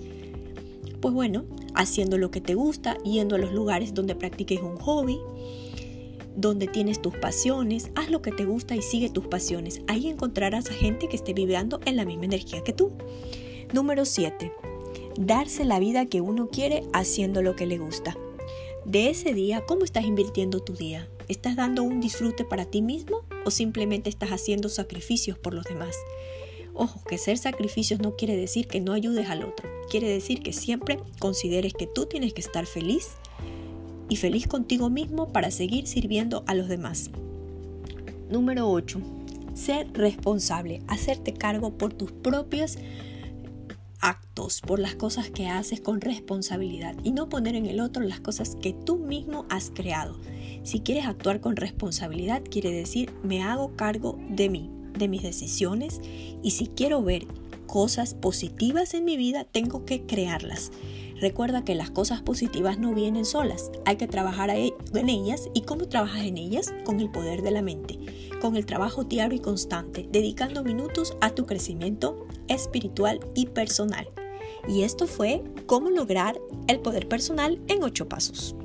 Pues 1.02 1.14
bueno, 1.16 1.46
haciendo 1.74 2.18
lo 2.18 2.30
que 2.30 2.42
te 2.42 2.54
gusta, 2.54 2.98
yendo 3.04 3.36
a 3.36 3.40
los 3.40 3.52
lugares 3.52 3.94
donde 3.94 4.16
practiques 4.16 4.62
un 4.62 4.78
hobby, 4.78 5.20
donde 6.36 6.68
tienes 6.68 7.02
tus 7.02 7.16
pasiones, 7.16 7.90
haz 7.96 8.10
lo 8.10 8.22
que 8.22 8.32
te 8.32 8.46
gusta 8.46 8.76
y 8.76 8.82
sigue 8.82 9.10
tus 9.10 9.26
pasiones. 9.28 9.82
Ahí 9.88 10.08
encontrarás 10.08 10.70
a 10.70 10.74
gente 10.74 11.10
que 11.10 11.16
esté 11.16 11.34
vibrando 11.34 11.80
en 11.86 11.96
la 11.98 12.06
misma 12.06 12.26
energía 12.26 12.64
que 12.64 12.74
tú. 12.74 12.92
Número 13.74 14.06
7. 14.06 14.54
Darse 15.18 15.66
la 15.66 15.80
vida 15.80 16.06
que 16.06 16.22
uno 16.22 16.50
quiere 16.50 16.84
haciendo 16.94 17.42
lo 17.42 17.56
que 17.56 17.66
le 17.66 17.80
gusta. 17.80 18.16
De 18.86 19.10
ese 19.10 19.34
día, 19.34 19.62
¿cómo 19.66 19.84
estás 19.84 20.06
invirtiendo 20.06 20.60
tu 20.60 20.74
día? 20.74 21.10
¿Estás 21.28 21.56
dando 21.56 21.84
un 21.84 22.00
disfrute 22.00 22.46
para 22.46 22.66
ti 22.66 22.82
mismo 22.82 23.24
o 23.46 23.52
simplemente 23.52 24.10
estás 24.10 24.30
haciendo 24.30 24.70
sacrificios 24.70 25.38
por 25.38 25.54
los 25.54 25.66
demás? 25.66 25.96
Ojo, 26.74 27.04
que 27.04 27.18
ser 27.18 27.38
sacrificios 27.38 28.00
no 28.00 28.16
quiere 28.16 28.36
decir 28.36 28.68
que 28.68 28.80
no 28.80 28.94
ayudes 28.94 29.30
al 29.30 29.44
otro. 29.44 29.70
Quiere 29.90 30.08
decir 30.10 30.42
que 30.42 30.54
siempre 30.54 31.00
consideres 31.20 31.74
que 31.74 31.88
tú 31.88 32.06
tienes 32.06 32.34
que 32.34 32.42
estar 32.42 32.66
feliz 32.66 33.10
y 34.10 34.16
feliz 34.16 34.48
contigo 34.48 34.90
mismo 34.90 35.32
para 35.32 35.52
seguir 35.52 35.88
sirviendo 35.88 36.44
a 36.48 36.54
los 36.54 36.68
demás. 36.68 37.12
Número 38.30 38.70
8. 38.70 39.00
Ser 39.54 39.92
responsable, 39.94 40.82
hacerte 40.88 41.34
cargo 41.34 41.78
por 41.78 41.94
tus 41.94 42.12
propios 42.12 42.78
actos, 44.02 44.62
por 44.62 44.80
las 44.80 44.96
cosas 44.96 45.30
que 45.30 45.48
haces 45.48 45.82
con 45.82 46.02
responsabilidad 46.02 46.96
y 47.04 47.12
no 47.12 47.30
poner 47.30 47.56
en 47.56 47.66
el 47.66 47.80
otro 47.80 48.04
las 48.04 48.20
cosas 48.20 48.56
que 48.56 48.74
tú 48.74 48.98
mismo 48.98 49.46
has 49.50 49.70
creado. 49.70 50.20
Si 50.64 50.80
quieres 50.80 51.06
actuar 51.06 51.40
con 51.40 51.56
responsabilidad, 51.56 52.42
quiere 52.50 52.72
decir 52.72 53.14
me 53.24 53.44
hago 53.44 53.76
cargo 53.76 54.18
de 54.30 54.50
mí, 54.50 54.72
de 54.98 55.08
mis 55.08 55.24
decisiones 55.24 56.02
y 56.44 56.52
si 56.52 56.68
quiero 56.68 57.04
ver 57.04 57.28
cosas 57.68 58.14
positivas 58.14 58.94
en 58.94 59.06
mi 59.06 59.18
vida, 59.18 59.46
tengo 59.46 59.86
que 59.86 60.06
crearlas. 60.06 60.72
Recuerda 61.22 61.64
que 61.64 61.76
las 61.76 61.92
cosas 61.92 62.22
positivas 62.22 62.80
no 62.80 62.94
vienen 62.96 63.26
solas, 63.26 63.72
hay 63.86 63.96
que 63.96 64.08
trabajar 64.08 64.50
e-, 64.50 64.74
en 64.94 65.10
ellas 65.10 65.50
y 65.54 65.62
cómo 65.62 65.88
trabajas 65.88 66.26
en 66.26 66.38
ellas 66.38 66.74
con 66.84 67.00
el 67.00 67.12
poder 67.12 67.44
de 67.44 67.52
la 67.52 67.62
mente, 67.62 68.00
con 68.42 68.56
el 68.56 68.66
trabajo 68.66 69.04
diario 69.04 69.38
y 69.38 69.42
constante, 69.42 70.10
dedicando 70.12 70.64
minutos 70.64 71.16
a 71.22 71.30
tu 71.30 71.46
crecimiento 71.46 72.26
espiritual 72.48 73.20
y 73.36 73.46
personal. 73.46 74.10
Y 74.68 74.82
esto 74.82 75.08
fue 75.08 75.44
cómo 75.68 75.92
lograr 75.92 76.40
el 76.68 76.80
poder 76.80 77.08
personal 77.08 77.62
en 77.68 77.84
ocho 77.84 78.10
pasos. 78.10 78.56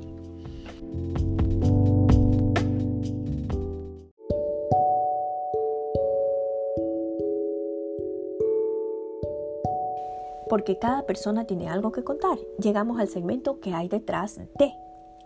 Porque 10.49 10.77
cada 10.77 11.05
persona 11.05 11.45
tiene 11.45 11.69
algo 11.69 11.91
que 11.91 12.03
contar. 12.03 12.37
Llegamos 12.59 12.99
al 12.99 13.07
segmento 13.07 13.59
que 13.59 13.73
hay 13.73 13.87
detrás 13.87 14.39
de 14.57 14.73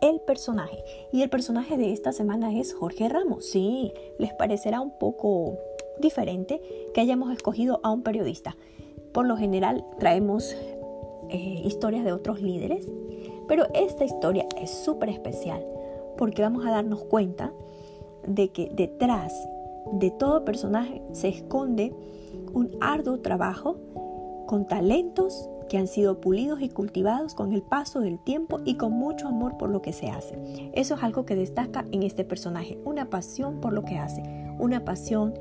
el 0.01 0.19
personaje. 0.21 0.83
Y 1.11 1.21
el 1.21 1.29
personaje 1.29 1.77
de 1.77 1.91
esta 1.93 2.11
semana 2.11 2.57
es 2.57 2.73
Jorge 2.73 3.07
Ramos. 3.07 3.45
Sí, 3.45 3.93
les 4.17 4.33
parecerá 4.33 4.81
un 4.81 4.97
poco 4.97 5.57
diferente 5.99 6.61
que 6.93 7.01
hayamos 7.01 7.31
escogido 7.31 7.79
a 7.83 7.91
un 7.91 8.01
periodista. 8.01 8.57
Por 9.13 9.27
lo 9.27 9.37
general 9.37 9.85
traemos 9.99 10.55
eh, 11.29 11.61
historias 11.63 12.03
de 12.03 12.13
otros 12.13 12.41
líderes, 12.41 12.87
pero 13.47 13.67
esta 13.73 14.03
historia 14.03 14.45
es 14.57 14.71
súper 14.71 15.09
especial 15.09 15.65
porque 16.17 16.41
vamos 16.41 16.65
a 16.65 16.71
darnos 16.71 17.03
cuenta 17.03 17.53
de 18.27 18.49
que 18.49 18.69
detrás 18.73 19.33
de 19.91 20.11
todo 20.11 20.45
personaje 20.45 21.01
se 21.11 21.27
esconde 21.29 21.93
un 22.53 22.71
arduo 22.79 23.19
trabajo 23.19 23.77
con 24.51 24.65
talentos 24.65 25.49
que 25.69 25.77
han 25.77 25.87
sido 25.87 26.19
pulidos 26.19 26.61
y 26.61 26.67
cultivados 26.67 27.35
con 27.35 27.53
el 27.53 27.61
paso 27.61 28.01
del 28.01 28.19
tiempo 28.19 28.59
y 28.65 28.75
con 28.75 28.91
mucho 28.91 29.29
amor 29.29 29.55
por 29.57 29.69
lo 29.69 29.81
que 29.81 29.93
se 29.93 30.09
hace. 30.09 30.37
Eso 30.73 30.95
es 30.95 31.03
algo 31.03 31.25
que 31.25 31.37
destaca 31.37 31.85
en 31.93 32.03
este 32.03 32.25
personaje, 32.25 32.77
una 32.83 33.09
pasión 33.09 33.61
por 33.61 33.71
lo 33.71 33.85
que 33.85 33.97
hace, 33.97 34.21
una 34.59 34.83
pasión 34.83 35.33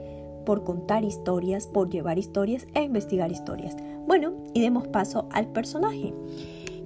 por 0.47 0.62
contar 0.62 1.02
historias, 1.02 1.67
por 1.67 1.90
llevar 1.90 2.21
historias 2.21 2.69
e 2.73 2.85
investigar 2.85 3.33
historias. 3.33 3.76
Bueno, 4.07 4.33
y 4.55 4.61
demos 4.61 4.87
paso 4.87 5.26
al 5.33 5.49
personaje. 5.49 6.14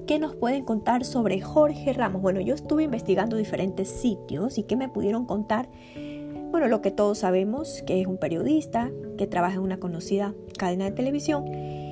¿Qué 0.06 0.18
nos 0.18 0.34
pueden 0.34 0.64
contar 0.64 1.04
sobre 1.04 1.42
Jorge 1.42 1.92
Ramos? 1.92 2.22
Bueno, 2.22 2.40
yo 2.40 2.54
estuve 2.54 2.84
investigando 2.84 3.36
diferentes 3.36 3.90
sitios 3.90 4.56
y 4.56 4.62
¿qué 4.62 4.76
me 4.76 4.88
pudieron 4.88 5.26
contar? 5.26 5.68
Bueno, 6.50 6.68
lo 6.68 6.80
que 6.80 6.90
todos 6.90 7.18
sabemos, 7.18 7.82
que 7.86 8.00
es 8.00 8.06
un 8.06 8.16
periodista, 8.16 8.90
que 9.18 9.26
trabaja 9.26 9.56
en 9.56 9.62
una 9.62 9.78
conocida 9.78 10.32
cadena 10.56 10.86
de 10.86 10.92
televisión 10.92 11.83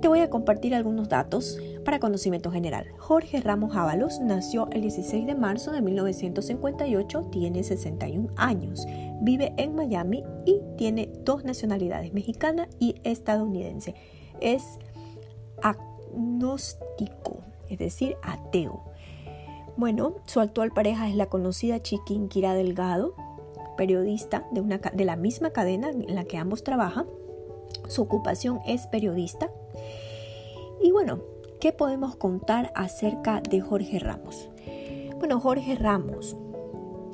te 0.00 0.08
voy 0.08 0.20
a 0.20 0.30
compartir 0.30 0.74
algunos 0.74 1.08
datos 1.08 1.58
para 1.84 1.98
conocimiento 1.98 2.50
general. 2.50 2.86
Jorge 2.98 3.40
Ramos 3.40 3.74
Ábalos 3.76 4.20
nació 4.20 4.68
el 4.70 4.82
16 4.82 5.26
de 5.26 5.34
marzo 5.34 5.72
de 5.72 5.82
1958, 5.82 7.28
tiene 7.32 7.64
61 7.64 8.28
años, 8.36 8.86
vive 9.20 9.52
en 9.56 9.74
Miami 9.74 10.24
y 10.44 10.60
tiene 10.76 11.10
dos 11.24 11.44
nacionalidades, 11.44 12.12
mexicana 12.12 12.68
y 12.78 12.96
estadounidense. 13.02 13.94
Es 14.40 14.62
agnóstico, 15.62 17.42
es 17.68 17.78
decir, 17.78 18.16
ateo. 18.22 18.84
Bueno, 19.76 20.16
su 20.26 20.40
actual 20.40 20.72
pareja 20.72 21.08
es 21.08 21.14
la 21.14 21.26
conocida 21.26 21.80
Chiquinquira 21.80 22.54
Delgado, 22.54 23.14
periodista 23.76 24.46
de, 24.52 24.60
una, 24.60 24.78
de 24.78 25.04
la 25.04 25.16
misma 25.16 25.50
cadena 25.50 25.90
en 25.90 26.14
la 26.14 26.24
que 26.24 26.36
ambos 26.36 26.64
trabajan. 26.64 27.06
Su 27.86 28.02
ocupación 28.02 28.60
es 28.66 28.86
periodista 28.86 29.50
y 30.82 30.92
bueno, 30.92 31.20
¿qué 31.60 31.72
podemos 31.72 32.16
contar 32.16 32.72
acerca 32.74 33.40
de 33.40 33.60
Jorge 33.60 33.98
Ramos? 33.98 34.48
Bueno, 35.18 35.40
Jorge 35.40 35.74
Ramos 35.74 36.36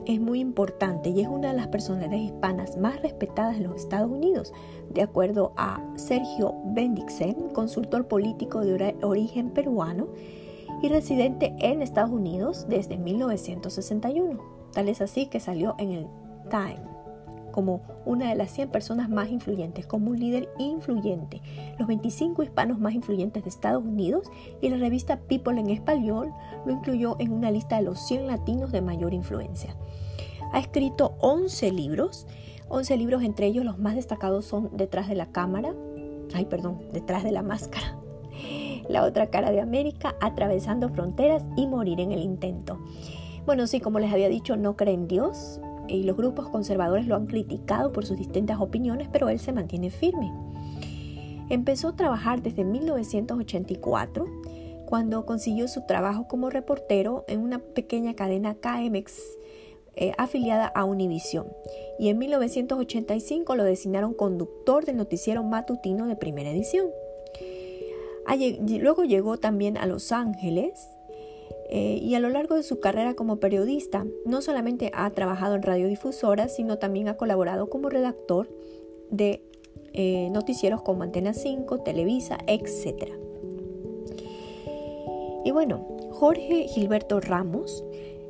es 0.07 0.21
muy 0.21 0.41
importante 0.41 1.09
y 1.09 1.21
es 1.21 1.29
una 1.29 1.49
de 1.49 1.57
las 1.57 1.69
personalidades 1.69 2.21
hispanas 2.21 2.77
más 2.77 3.01
respetadas 3.01 3.57
en 3.57 3.65
los 3.65 3.77
Estados 3.77 4.11
Unidos, 4.11 4.53
de 4.91 5.03
acuerdo 5.03 5.53
a 5.57 5.83
Sergio 5.97 6.55
Bendixen, 6.67 7.51
consultor 7.51 8.07
político 8.07 8.61
de 8.61 8.97
origen 9.03 9.51
peruano 9.51 10.09
y 10.83 10.89
residente 10.89 11.55
en 11.59 11.81
Estados 11.81 12.11
Unidos 12.11 12.67
desde 12.69 12.99
1961. 12.99 14.39
Tal 14.73 14.89
es 14.89 15.01
así 15.01 15.27
que 15.27 15.41
salió 15.41 15.75
en 15.79 15.93
el 15.93 16.07
Time 16.51 16.94
como 17.55 17.83
una 18.05 18.31
de 18.31 18.35
las 18.35 18.51
100 18.51 18.71
personas 18.71 19.09
más 19.09 19.31
influyentes, 19.31 19.87
como 19.87 20.11
un 20.11 20.19
líder 20.19 20.49
influyente, 20.59 21.41
los 21.79 21.87
25 21.87 22.43
hispanos 22.43 22.81
más 22.81 22.95
influyentes 22.95 23.45
de 23.45 23.49
Estados 23.49 23.85
Unidos 23.85 24.29
y 24.61 24.71
la 24.71 24.77
revista 24.77 25.21
People 25.21 25.61
en 25.61 25.71
español 25.71 26.33
lo 26.67 26.73
incluyó 26.73 27.15
en 27.21 27.33
una 27.33 27.53
lista 27.53 27.77
de 27.77 27.83
los 27.83 28.05
100 28.09 28.27
latinos 28.27 28.73
de 28.73 28.81
mayor 28.81 29.15
influencia. 29.15 29.77
Ha 30.53 30.59
escrito 30.59 31.15
11 31.21 31.71
libros, 31.71 32.27
11 32.71 32.97
libros 32.97 33.23
entre 33.23 33.47
ellos 33.47 33.65
los 33.65 33.79
más 33.79 33.95
destacados 33.95 34.47
son 34.47 34.77
Detrás 34.77 35.09
de 35.09 35.15
la 35.15 35.27
cámara, 35.27 35.77
ay 36.35 36.47
perdón, 36.47 36.81
Detrás 36.93 37.23
de 37.23 37.31
la 37.31 37.43
máscara, 37.43 37.97
La 38.89 39.05
otra 39.05 39.29
cara 39.29 39.53
de 39.53 39.61
América, 39.61 40.17
Atravesando 40.21 40.89
fronteras 40.89 41.45
y 41.57 41.69
Morir 41.69 42.01
en 42.01 42.11
el 42.11 42.21
intento. 42.21 42.81
Bueno, 43.47 43.69
sí, 43.69 43.79
como 43.79 44.01
les 44.01 44.13
había 44.13 44.29
dicho, 44.29 44.57
no 44.57 44.75
cree 44.75 44.95
en 44.95 45.07
Dios, 45.07 45.61
y 45.89 46.03
los 46.05 46.17
grupos 46.17 46.49
conservadores 46.49 47.07
lo 47.07 47.17
han 47.17 47.27
criticado 47.27 47.93
por 47.93 48.07
sus 48.07 48.17
distintas 48.17 48.61
opiniones, 48.61 49.09
pero 49.13 49.29
él 49.29 49.39
se 49.39 49.53
mantiene 49.53 49.91
firme. 49.91 50.33
Empezó 51.51 51.89
a 51.89 51.97
trabajar 51.97 52.43
desde 52.43 52.65
1984, 52.65 54.25
cuando 54.87 55.27
consiguió 55.27 55.69
su 55.69 55.87
trabajo 55.87 56.27
como 56.29 56.51
reportero 56.51 57.25
en 57.29 57.41
una 57.41 57.59
pequeña 57.59 58.15
cadena 58.15 58.55
KMX 58.55 59.21
eh, 59.97 60.13
afiliada 60.19 60.67
a 60.67 60.85
Univision. 60.85 61.47
Y 61.99 62.09
en 62.09 62.19
1985 62.19 63.55
lo 63.57 63.65
designaron 63.65 64.15
conductor 64.15 64.85
del 64.85 64.97
noticiero 64.97 65.43
matutino 65.43 66.07
de 66.07 66.17
primera 66.17 66.51
edición. 66.51 66.89
Luego 68.81 69.05
llegó 69.05 69.37
también 69.39 69.77
a 69.77 69.87
Los 69.87 70.11
Ángeles, 70.11 70.89
eh, 71.77 71.99
y 72.01 72.15
a 72.15 72.21
lo 72.21 72.29
largo 72.29 72.55
de 72.55 72.63
su 72.63 72.79
carrera 72.79 73.15
como 73.15 73.41
periodista, 73.41 74.07
no 74.25 74.43
solamente 74.43 74.93
ha 74.95 75.11
trabajado 75.11 75.57
en 75.57 75.63
radiodifusoras, 75.63 76.55
sino 76.55 76.79
también 76.79 77.09
ha 77.09 77.17
colaborado 77.17 77.69
como 77.69 77.91
redactor 77.91 78.49
de 79.11 79.43
eh, 79.93 80.29
noticieros 80.31 80.83
como 80.83 81.03
Antena 81.03 81.35
5, 81.35 81.81
Televisa, 81.81 82.39
etc. 82.47 83.15
Y 85.45 85.51
bueno, 85.51 85.85
Jorge 86.13 86.69
Gilberto 86.69 87.19
Ramos, 87.19 87.83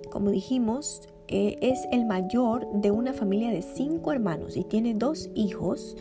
como 0.09 0.31
dijimos, 0.31 1.03
eh, 1.29 1.59
es 1.61 1.81
el 1.93 2.07
mayor 2.07 2.67
de 2.73 2.93
una 2.93 3.13
familia 3.13 3.51
de 3.51 3.61
cinco 3.61 4.11
hermanos 4.11 4.57
y 4.57 4.65
tiene 4.65 4.95
dos 4.95 5.29
hijos. 5.35 5.99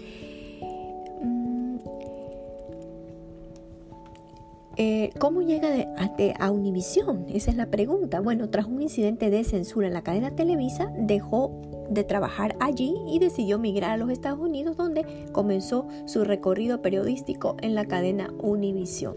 Eh, 4.77 5.11
¿Cómo 5.19 5.41
llega 5.41 5.69
a, 5.97 6.45
a 6.45 6.51
Univisión? 6.51 7.25
Esa 7.29 7.51
es 7.51 7.57
la 7.57 7.67
pregunta. 7.67 8.21
Bueno, 8.21 8.49
tras 8.49 8.65
un 8.65 8.81
incidente 8.81 9.29
de 9.29 9.43
censura 9.43 9.87
en 9.87 9.93
la 9.93 10.01
cadena 10.01 10.31
Televisa, 10.31 10.91
dejó 10.97 11.61
de 11.89 12.03
trabajar 12.03 12.55
allí 12.59 12.95
y 13.07 13.19
decidió 13.19 13.59
migrar 13.59 13.91
a 13.91 13.97
los 13.97 14.09
Estados 14.09 14.39
Unidos, 14.39 14.77
donde 14.77 15.05
comenzó 15.31 15.87
su 16.05 16.23
recorrido 16.23 16.81
periodístico 16.81 17.55
en 17.61 17.75
la 17.75 17.85
cadena 17.85 18.33
Univisión. 18.39 19.15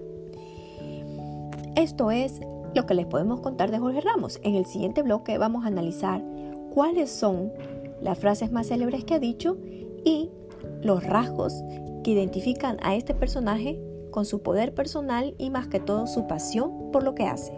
Esto 1.75 2.11
es 2.11 2.41
lo 2.75 2.87
que 2.87 2.95
les 2.95 3.07
podemos 3.07 3.41
contar 3.41 3.71
de 3.71 3.79
Jorge 3.79 4.01
Ramos. 4.01 4.41
En 4.43 4.55
el 4.55 4.67
siguiente 4.67 5.03
bloque 5.03 5.39
vamos 5.39 5.65
a 5.65 5.69
analizar 5.69 6.23
cuáles 6.71 7.11
son 7.11 7.53
las 8.03 8.19
frases 8.19 8.53
más 8.53 8.69
célebres 8.69 9.05
que 9.05 9.15
ha 9.15 9.19
dicho 9.19 9.57
y 10.05 10.31
los 10.83 11.03
rasgos 11.03 11.55
que 12.05 12.11
identifican 12.11 12.77
a 12.83 12.95
este 12.95 13.15
personaje 13.15 13.81
con 14.17 14.25
su 14.25 14.41
poder 14.41 14.73
personal 14.73 15.35
y 15.37 15.51
más 15.51 15.69
que 15.69 15.79
todo 15.79 16.07
su 16.07 16.27
pasión 16.27 16.91
por 16.91 17.03
lo 17.03 17.15
que 17.15 17.27
hace. 17.27 17.53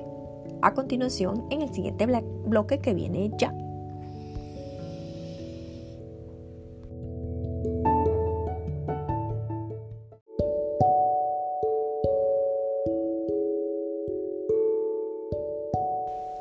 A 0.61 0.75
continuación, 0.75 1.47
en 1.51 1.63
el 1.63 1.73
siguiente 1.73 2.05
bloque 2.05 2.81
que 2.81 2.95
viene 2.95 3.31
ya. 3.39 3.55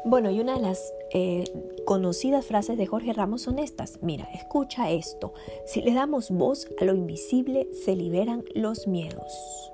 Bueno, 0.03 0.31
y 0.31 0.39
una 0.39 0.55
de 0.55 0.61
las 0.61 0.95
eh, 1.13 1.43
conocidas 1.85 2.47
frases 2.47 2.75
de 2.79 2.87
Jorge 2.87 3.13
Ramos 3.13 3.43
son 3.43 3.59
estas. 3.59 3.99
Mira, 4.01 4.27
escucha 4.33 4.89
esto. 4.89 5.35
Si 5.67 5.83
le 5.83 5.93
damos 5.93 6.31
voz 6.31 6.67
a 6.81 6.85
lo 6.85 6.95
invisible, 6.95 7.67
se 7.71 7.95
liberan 7.95 8.43
los 8.55 8.87
miedos. 8.87 9.71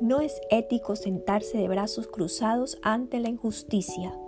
No 0.00 0.20
es 0.20 0.40
ético 0.50 0.96
sentarse 0.96 1.58
de 1.58 1.68
brazos 1.68 2.06
cruzados 2.06 2.78
ante 2.82 3.20
la 3.20 3.28
injusticia. 3.28 4.18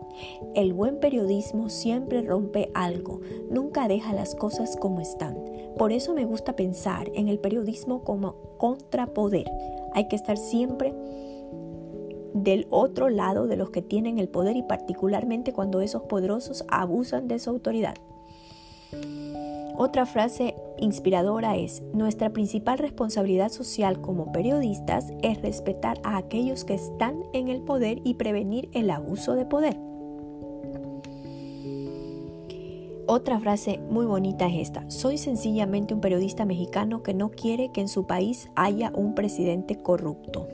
El 0.54 0.73
buen 0.73 0.99
periodismo 0.99 1.68
siempre 1.68 2.23
rompe 2.23 2.70
algo, 2.75 3.20
nunca 3.50 3.87
deja 3.88 4.14
las 4.14 4.35
cosas 4.35 4.76
como 4.76 5.00
están. 5.00 5.37
Por 5.76 5.92
eso 5.92 6.14
me 6.14 6.25
gusta 6.25 6.56
pensar 6.56 7.11
en 7.14 7.28
el 7.28 7.38
periodismo 7.38 8.02
como 8.02 8.37
contrapoder. 8.56 9.50
Hay 9.92 10.08
que 10.08 10.16
estar 10.16 10.38
siempre 10.38 10.94
del 12.32 12.66
otro 12.70 13.08
lado 13.08 13.46
de 13.46 13.56
los 13.56 13.70
que 13.70 13.82
tienen 13.82 14.18
el 14.18 14.28
poder 14.28 14.56
y 14.56 14.62
particularmente 14.62 15.52
cuando 15.52 15.80
esos 15.80 16.02
poderosos 16.02 16.64
abusan 16.68 17.28
de 17.28 17.38
su 17.38 17.50
autoridad. 17.50 17.96
Otra 19.76 20.06
frase 20.06 20.54
inspiradora 20.78 21.56
es, 21.56 21.83
nuestra 21.92 22.30
principal 22.30 22.78
responsabilidad 22.78 23.50
social 23.50 24.00
como 24.00 24.33
periodistas 24.33 25.12
es 25.23 25.40
respetar 25.42 25.99
a 26.02 26.16
aquellos 26.16 26.64
que 26.64 26.75
están 26.75 27.23
en 27.33 27.49
el 27.49 27.62
poder 27.62 28.00
y 28.04 28.14
prevenir 28.14 28.68
el 28.73 28.90
abuso 28.90 29.35
de 29.35 29.47
poder. 29.47 29.76
Otra 33.09 33.38
frase 33.38 33.78
muy 33.88 34.04
bonita 34.04 34.49
es 34.49 34.68
esta, 34.68 34.90
soy 34.90 35.16
sencillamente 35.16 35.95
un 35.95 36.00
periodista 36.00 36.45
mexicano 36.45 37.02
que 37.02 37.14
no 37.14 37.30
quiere 37.30 37.71
que 37.71 37.80
en 37.80 37.88
su 37.88 38.06
país 38.06 38.49
haya 38.56 38.90
un 38.95 39.14
presidente 39.14 39.76
corrupto. 39.76 40.49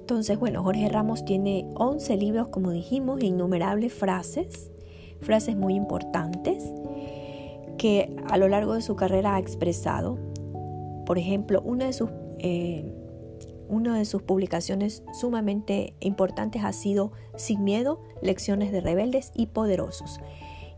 Entonces, 0.00 0.38
bueno, 0.38 0.62
Jorge 0.62 0.88
Ramos 0.88 1.24
tiene 1.24 1.66
11 1.74 2.16
libros, 2.16 2.48
como 2.48 2.70
dijimos, 2.70 3.22
innumerables 3.22 3.92
frases, 3.92 4.70
frases 5.20 5.56
muy 5.56 5.74
importantes 5.74 6.62
que 7.78 8.14
a 8.28 8.36
lo 8.36 8.48
largo 8.48 8.74
de 8.74 8.82
su 8.82 8.96
carrera 8.96 9.36
ha 9.36 9.38
expresado. 9.38 10.18
Por 11.04 11.18
ejemplo, 11.18 11.62
una 11.62 11.86
de 11.86 11.92
sus, 11.92 12.10
eh, 12.38 12.92
una 13.68 13.96
de 13.96 14.04
sus 14.04 14.22
publicaciones 14.22 15.02
sumamente 15.12 15.94
importantes 16.00 16.64
ha 16.64 16.72
sido 16.72 17.12
Sin 17.36 17.64
miedo, 17.64 18.00
lecciones 18.22 18.72
de 18.72 18.80
rebeldes 18.80 19.30
y 19.34 19.46
poderosos. 19.46 20.20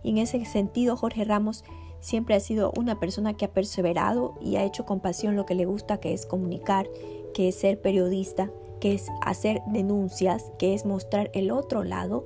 Y 0.02 0.10
en 0.10 0.18
ese 0.18 0.44
sentido, 0.44 0.96
Jorge 0.96 1.24
Ramos 1.24 1.64
siempre 2.00 2.34
ha 2.34 2.40
sido 2.40 2.72
una 2.76 2.98
persona 2.98 3.34
que 3.34 3.44
ha 3.44 3.52
perseverado 3.52 4.34
y 4.40 4.56
ha 4.56 4.64
hecho 4.64 4.84
con 4.84 5.00
pasión 5.00 5.36
lo 5.36 5.46
que 5.46 5.54
le 5.54 5.66
gusta, 5.66 5.98
que 5.98 6.12
es 6.12 6.26
comunicar, 6.26 6.88
que 7.32 7.48
es 7.48 7.54
ser 7.54 7.80
periodista 7.80 8.50
que 8.78 8.94
es 8.94 9.08
hacer 9.20 9.62
denuncias, 9.66 10.52
que 10.58 10.74
es 10.74 10.84
mostrar 10.84 11.30
el 11.34 11.50
otro 11.50 11.84
lado, 11.84 12.24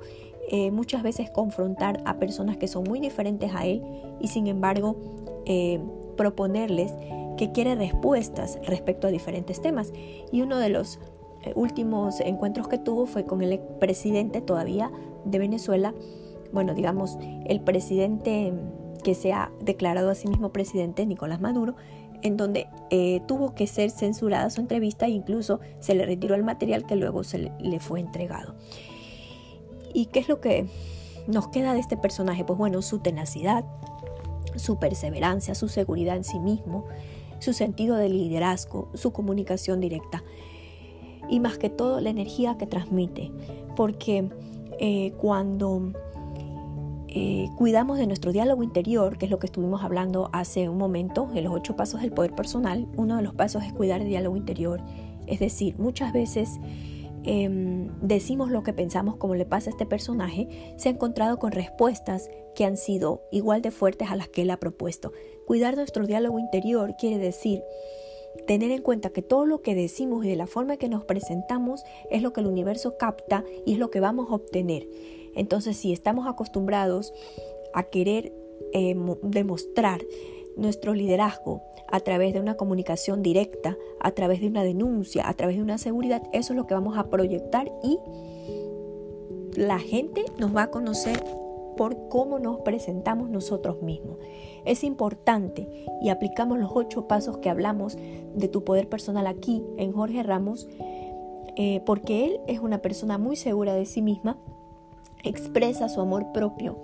eh, 0.49 0.71
muchas 0.71 1.03
veces 1.03 1.29
confrontar 1.29 2.01
a 2.05 2.17
personas 2.17 2.57
que 2.57 2.67
son 2.67 2.83
muy 2.83 2.99
diferentes 2.99 3.55
a 3.55 3.65
él 3.65 3.81
y 4.19 4.27
sin 4.27 4.47
embargo 4.47 4.95
eh, 5.45 5.79
proponerles 6.17 6.93
que 7.37 7.51
quiere 7.51 7.75
respuestas 7.75 8.59
respecto 8.63 9.07
a 9.07 9.11
diferentes 9.11 9.61
temas. 9.61 9.93
Y 10.31 10.41
uno 10.41 10.59
de 10.59 10.69
los 10.69 10.99
eh, 11.43 11.53
últimos 11.55 12.19
encuentros 12.19 12.67
que 12.67 12.77
tuvo 12.77 13.05
fue 13.05 13.25
con 13.25 13.41
el 13.41 13.59
presidente 13.79 14.41
todavía 14.41 14.91
de 15.25 15.39
Venezuela, 15.39 15.93
bueno, 16.51 16.73
digamos, 16.73 17.17
el 17.45 17.61
presidente 17.61 18.53
que 19.03 19.15
se 19.15 19.33
ha 19.33 19.51
declarado 19.61 20.09
a 20.09 20.15
sí 20.15 20.27
mismo 20.27 20.51
presidente, 20.51 21.05
Nicolás 21.05 21.41
Maduro, 21.41 21.75
en 22.21 22.37
donde 22.37 22.67
tuvo 23.27 23.53
que 23.53 23.67
ser 23.67 23.89
censurada 23.89 24.49
su 24.49 24.61
entrevista 24.61 25.07
e 25.07 25.09
incluso 25.09 25.59
se 25.79 25.93
le 25.93 26.05
retiró 26.05 26.35
el 26.35 26.43
material 26.43 26.85
que 26.85 26.95
luego 26.95 27.23
se 27.25 27.51
le, 27.59 27.79
fue 27.81 27.99
entregado. 27.99 28.55
¿Y 29.93 30.07
qué 30.07 30.19
es 30.19 30.27
lo 30.27 30.39
que 30.41 30.67
nos 31.27 31.47
queda 31.49 31.73
de 31.73 31.79
este 31.79 31.97
personaje? 31.97 32.43
Pues 32.43 32.57
bueno, 32.57 32.81
su 32.81 32.99
tenacidad, 32.99 33.65
su 34.55 34.77
perseverancia, 34.77 35.55
su 35.55 35.67
seguridad 35.67 36.15
en 36.15 36.23
sí 36.23 36.39
mismo, 36.39 36.85
su 37.39 37.53
sentido 37.53 37.95
de 37.95 38.09
liderazgo, 38.09 38.89
su 38.93 39.11
comunicación 39.11 39.79
directa 39.79 40.23
y 41.29 41.39
más 41.39 41.57
que 41.57 41.69
todo 41.69 42.01
la 42.01 42.09
energía 42.09 42.57
que 42.57 42.67
transmite, 42.67 43.31
porque 43.75 44.29
eh, 44.79 45.13
cuando 45.17 45.93
eh, 47.15 47.49
cuidamos 47.55 47.97
de 47.97 48.07
nuestro 48.07 48.31
diálogo 48.31 48.63
interior, 48.63 49.17
que 49.17 49.25
es 49.25 49.31
lo 49.31 49.39
que 49.39 49.45
estuvimos 49.45 49.83
hablando 49.83 50.29
hace 50.33 50.67
un 50.67 50.77
momento, 50.77 51.29
en 51.35 51.43
los 51.43 51.53
ocho 51.53 51.75
pasos 51.75 52.01
del 52.01 52.11
poder 52.11 52.33
personal, 52.33 52.87
uno 52.97 53.17
de 53.17 53.21
los 53.21 53.35
pasos 53.35 53.63
es 53.63 53.71
cuidar 53.71 54.01
el 54.01 54.07
diálogo 54.07 54.35
interior. 54.35 54.81
Es 55.27 55.39
decir, 55.39 55.77
muchas 55.77 56.11
veces 56.11 56.59
em, 57.25 57.89
decimos 58.01 58.51
lo 58.51 58.63
que 58.63 58.73
pensamos 58.73 59.17
como 59.17 59.35
le 59.35 59.45
pasa 59.45 59.69
a 59.69 59.71
este 59.71 59.85
personaje, 59.85 60.73
se 60.77 60.89
ha 60.89 60.91
encontrado 60.91 61.37
con 61.37 61.51
respuestas 61.51 62.29
que 62.55 62.65
han 62.65 62.77
sido 62.77 63.23
igual 63.31 63.61
de 63.61 63.71
fuertes 63.71 64.11
a 64.11 64.15
las 64.15 64.27
que 64.27 64.43
él 64.43 64.51
ha 64.51 64.57
propuesto. 64.57 65.11
Cuidar 65.45 65.75
nuestro 65.75 66.05
diálogo 66.05 66.39
interior 66.39 66.95
quiere 66.97 67.17
decir 67.17 67.63
tener 68.47 68.71
en 68.71 68.81
cuenta 68.81 69.11
que 69.11 69.21
todo 69.21 69.45
lo 69.45 69.61
que 69.61 69.75
decimos 69.75 70.25
y 70.25 70.29
de 70.29 70.35
la 70.35 70.47
forma 70.47 70.77
que 70.77 70.89
nos 70.89 71.05
presentamos 71.05 71.83
es 72.09 72.21
lo 72.21 72.33
que 72.33 72.41
el 72.41 72.47
universo 72.47 72.97
capta 72.97 73.43
y 73.65 73.73
es 73.73 73.79
lo 73.79 73.89
que 73.89 73.99
vamos 73.99 74.29
a 74.29 74.35
obtener. 74.35 74.87
Entonces, 75.35 75.77
si 75.77 75.93
estamos 75.93 76.27
acostumbrados 76.27 77.13
a 77.73 77.83
querer 77.83 78.33
eh, 78.73 78.95
demostrar 79.23 80.01
nuestro 80.55 80.93
liderazgo 80.93 81.61
a 81.93 81.99
través 81.99 82.33
de 82.33 82.39
una 82.39 82.57
comunicación 82.57 83.21
directa, 83.21 83.77
a 83.99 84.09
través 84.13 84.41
de 84.41 84.47
una 84.47 84.63
denuncia, 84.63 85.29
a 85.29 85.33
través 85.35 85.57
de 85.57 85.61
una 85.61 85.77
seguridad, 85.77 86.23
eso 86.33 86.53
es 86.53 86.57
lo 86.57 86.65
que 86.65 86.73
vamos 86.73 86.97
a 86.97 87.11
proyectar 87.11 87.71
y 87.83 87.99
la 89.55 89.77
gente 89.77 90.25
nos 90.39 90.55
va 90.55 90.63
a 90.63 90.71
conocer 90.71 91.23
por 91.77 92.09
cómo 92.09 92.39
nos 92.39 92.61
presentamos 92.61 93.29
nosotros 93.29 93.83
mismos. 93.83 94.17
Es 94.65 94.83
importante 94.83 95.85
y 96.01 96.09
aplicamos 96.09 96.57
los 96.57 96.71
ocho 96.73 97.07
pasos 97.07 97.37
que 97.37 97.51
hablamos 97.51 97.95
de 98.33 98.47
tu 98.47 98.63
poder 98.63 98.89
personal 98.89 99.27
aquí 99.27 99.63
en 99.77 99.91
Jorge 99.91 100.23
Ramos, 100.23 100.67
eh, 101.57 101.83
porque 101.85 102.25
él 102.25 102.39
es 102.47 102.57
una 102.57 102.79
persona 102.79 103.19
muy 103.19 103.35
segura 103.35 103.75
de 103.75 103.85
sí 103.85 104.01
misma 104.01 104.39
expresa 105.23 105.89
su 105.89 106.01
amor 106.01 106.31
propio. 106.33 106.79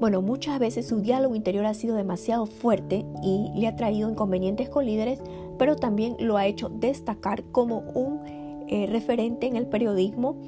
Bueno, 0.00 0.22
muchas 0.22 0.58
veces 0.58 0.86
su 0.86 1.02
diálogo 1.02 1.36
interior 1.36 1.66
ha 1.66 1.74
sido 1.74 1.94
demasiado 1.94 2.46
fuerte 2.46 3.04
y 3.22 3.50
le 3.54 3.68
ha 3.68 3.76
traído 3.76 4.08
inconvenientes 4.08 4.70
con 4.70 4.86
líderes, 4.86 5.20
pero 5.58 5.76
también 5.76 6.16
lo 6.18 6.38
ha 6.38 6.46
hecho 6.46 6.70
destacar 6.70 7.44
como 7.52 7.80
un 7.94 8.22
eh, 8.66 8.86
referente 8.88 9.46
en 9.46 9.56
el 9.56 9.66
periodismo 9.66 10.40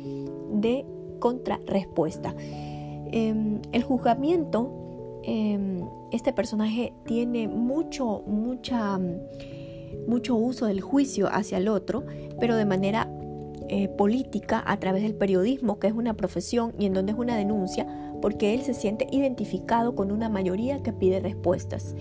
de 0.55 0.87
contrarrespuesta. 1.19 2.35
Em, 2.39 3.61
el 3.73 3.83
juzgamiento, 3.83 5.21
em, 5.23 5.83
este 6.13 6.33
personaje 6.33 6.95
tiene 7.05 7.47
mucho, 7.47 8.23
mucha, 8.27 8.99
mucho 10.09 10.35
uso 10.35 10.65
del 10.65 10.81
juicio 10.81 11.29
hacia 11.31 11.59
el 11.59 11.69
otro, 11.69 12.05
pero 12.41 12.57
de 12.57 12.65
manera 12.65 13.07
eh, 13.75 13.89
política 13.89 14.63
a 14.67 14.79
través 14.79 15.03
del 15.03 15.15
periodismo, 15.15 15.79
que 15.79 15.87
es 15.87 15.95
una 15.95 16.13
profesión 16.13 16.75
y 16.79 16.85
en 16.85 16.93
donde 16.93 17.13
es 17.13 17.19
una 17.19 17.39
denuncia, 17.39 17.87
porque 18.21 18.53
él 18.53 18.61
se 18.61 18.75
siente 18.75 19.07
identificado 19.11 19.95
con 19.95 20.13
una 20.13 20.29
mayoría 20.29 20.83
que 20.83 20.93
pide 20.93 21.21
respuestas. 21.21 21.95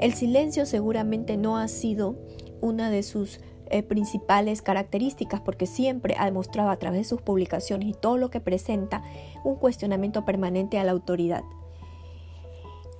El 0.00 0.14
silencio 0.14 0.64
seguramente 0.64 1.36
no 1.36 1.58
ha 1.58 1.68
sido 1.68 2.16
una 2.62 2.88
de 2.88 3.02
sus 3.02 3.40
eh, 3.66 3.82
principales 3.82 4.62
características 4.62 5.42
porque 5.42 5.66
siempre 5.66 6.14
ha 6.18 6.24
demostrado 6.24 6.70
a 6.70 6.78
través 6.78 7.00
de 7.00 7.04
sus 7.04 7.20
publicaciones 7.20 7.88
y 7.90 7.92
todo 7.92 8.16
lo 8.16 8.30
que 8.30 8.40
presenta 8.40 9.02
un 9.44 9.56
cuestionamiento 9.56 10.24
permanente 10.24 10.78
a 10.78 10.84
la 10.84 10.92
autoridad. 10.92 11.44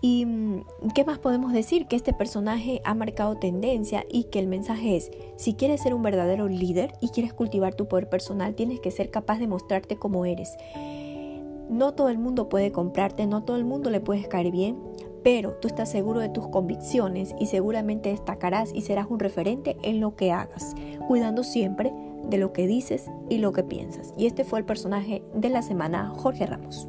¿Y 0.01 0.27
mm, 0.27 0.65
qué 0.95 1.05
más 1.05 1.19
podemos 1.19 1.53
decir? 1.53 1.87
Que 1.87 1.97
este 1.97 2.13
personaje 2.13 2.81
ha 2.85 2.95
marcado 2.95 3.37
tendencia 3.37 4.05
y 4.11 4.25
que 4.25 4.39
el 4.39 4.47
mensaje 4.47 4.97
es, 4.97 5.11
si 5.37 5.55
quieres 5.55 5.83
ser 5.83 5.95
un 5.95 6.03
verdadero 6.03 6.49
líder 6.49 6.93
y 7.01 7.09
quieres 7.09 7.33
cultivar 7.33 7.75
tu 7.75 7.89
poder 7.89 8.09
personal, 8.09 8.55
tienes 8.55 8.81
que 8.81 8.91
ser 8.91 9.11
capaz 9.11 9.39
de 9.39 9.47
mostrarte 9.47 9.97
como 9.97 10.25
eres. 10.27 10.57
No 11.69 11.95
todo 11.95 12.11
el 12.11 12.19
mundo 12.19 12.49
puede 12.49 12.73
comprarte, 12.73 13.27
no 13.27 13.43
todo 13.43 13.57
el 13.57 13.65
mundo 13.65 13.91
le 13.91 14.01
puedes 14.01 14.29
caer 14.29 14.51
bien, 14.51 14.79
pero 15.25 15.55
tú 15.55 15.67
estás 15.67 15.91
seguro 15.91 16.21
de 16.21 16.29
tus 16.29 16.47
convicciones 16.49 17.35
y 17.41 17.47
seguramente 17.47 18.11
destacarás 18.11 18.73
y 18.73 18.83
serás 18.83 19.07
un 19.11 19.19
referente 19.19 19.77
en 19.83 20.01
lo 20.01 20.15
que 20.15 20.31
hagas, 20.31 20.75
cuidando 21.09 21.43
siempre 21.43 21.93
de 22.29 22.39
lo 22.39 22.53
que 22.53 22.67
dices 22.69 23.11
y 23.29 23.39
lo 23.39 23.53
que 23.53 23.65
piensas. 23.65 24.15
Y 24.17 24.27
este 24.27 24.45
fue 24.45 24.61
el 24.61 24.65
personaje 24.65 25.25
de 25.35 25.49
la 25.49 25.63
semana, 25.63 26.13
Jorge 26.15 26.47
Ramos. 26.47 26.89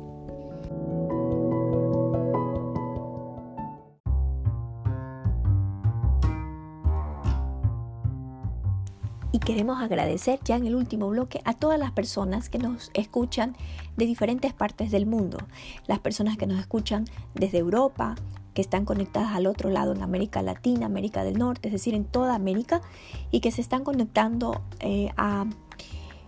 Queremos 9.48 9.82
agradecer 9.82 10.42
ya 10.44 10.58
en 10.58 10.68
el 10.68 10.76
último 10.76 11.08
bloque 11.08 11.40
a 11.46 11.54
todas 11.54 11.80
las 11.80 11.94
personas 11.94 12.50
que 12.50 12.58
nos 12.58 12.92
escuchan 12.94 13.56
de 13.96 14.06
diferentes 14.06 14.52
partes 14.52 14.92
del 14.92 15.06
mundo. 15.06 15.38
Las 15.88 16.00
personas 16.00 16.36
que 16.36 16.48
nos 16.48 16.60
escuchan 16.60 17.06
desde 17.34 17.60
Europa, 17.60 18.16
que 18.54 18.60
están 18.60 18.84
conectadas 18.84 19.34
al 19.34 19.48
otro 19.48 19.70
lado 19.70 19.94
en 19.94 20.02
América 20.02 20.42
Latina, 20.42 20.88
América 20.88 21.24
del 21.24 21.38
Norte, 21.38 21.70
es 21.70 21.72
decir, 21.72 21.94
en 21.94 22.04
toda 22.04 22.36
América, 22.36 22.82
y 23.32 23.40
que 23.40 23.52
se 23.52 23.62
están 23.62 23.86
conectando 23.86 24.64
eh, 24.82 25.12
a 25.16 25.46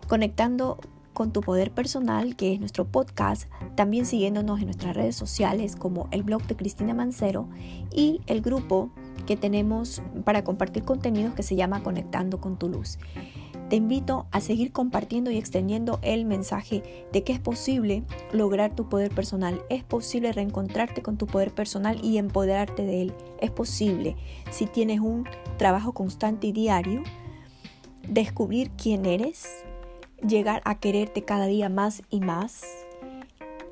conectando 0.08 0.80
con 1.12 1.34
tu 1.34 1.42
poder 1.42 1.72
personal, 1.72 2.38
que 2.38 2.54
es 2.54 2.62
nuestro 2.62 2.86
podcast, 2.86 3.50
también 3.76 4.06
siguiéndonos 4.06 4.60
en 4.60 4.68
nuestras 4.68 4.96
redes 4.96 5.18
sociales 5.18 5.76
como 5.76 6.08
el 6.12 6.24
blog 6.24 6.44
de 6.44 6.56
Cristina 6.56 6.94
Mancero 6.94 7.50
y 7.92 8.22
el 8.28 8.42
grupo 8.42 8.92
que 9.26 9.38
tenemos 9.38 10.02
para 10.24 10.44
compartir 10.44 10.84
contenidos 10.84 11.34
que 11.34 11.44
se 11.44 11.56
llama 11.56 11.84
Conectando 11.84 12.40
con 12.40 12.58
tu 12.58 12.70
luz. 12.70 12.98
Te 13.70 13.76
invito 13.76 14.26
a 14.32 14.42
seguir 14.42 14.72
compartiendo 14.72 15.30
y 15.30 15.38
extendiendo 15.38 16.00
el 16.02 16.26
mensaje 16.26 17.06
de 17.14 17.24
que 17.24 17.34
es 17.34 17.40
posible 17.40 18.04
lograr 18.32 18.76
tu 18.76 18.90
poder 18.90 19.14
personal, 19.14 19.62
es 19.70 19.84
posible 19.84 20.34
reencontrarte 20.34 21.04
con 21.04 21.18
tu 21.18 21.28
poder 21.28 21.54
personal 21.54 22.04
y 22.04 22.18
empoderarte 22.18 22.84
de 22.84 23.04
él. 23.04 23.14
Es 23.40 23.52
posible, 23.52 24.16
si 24.50 24.66
tienes 24.66 25.02
un 25.02 25.28
trabajo 25.58 25.94
constante 25.94 26.48
y 26.48 26.52
diario, 26.52 27.04
descubrir 28.08 28.72
quién 28.72 29.06
eres, 29.06 29.64
llegar 30.28 30.64
a 30.66 30.80
quererte 30.80 31.24
cada 31.24 31.46
día 31.46 31.70
más 31.70 32.02
y 32.10 32.22
más, 32.22 32.64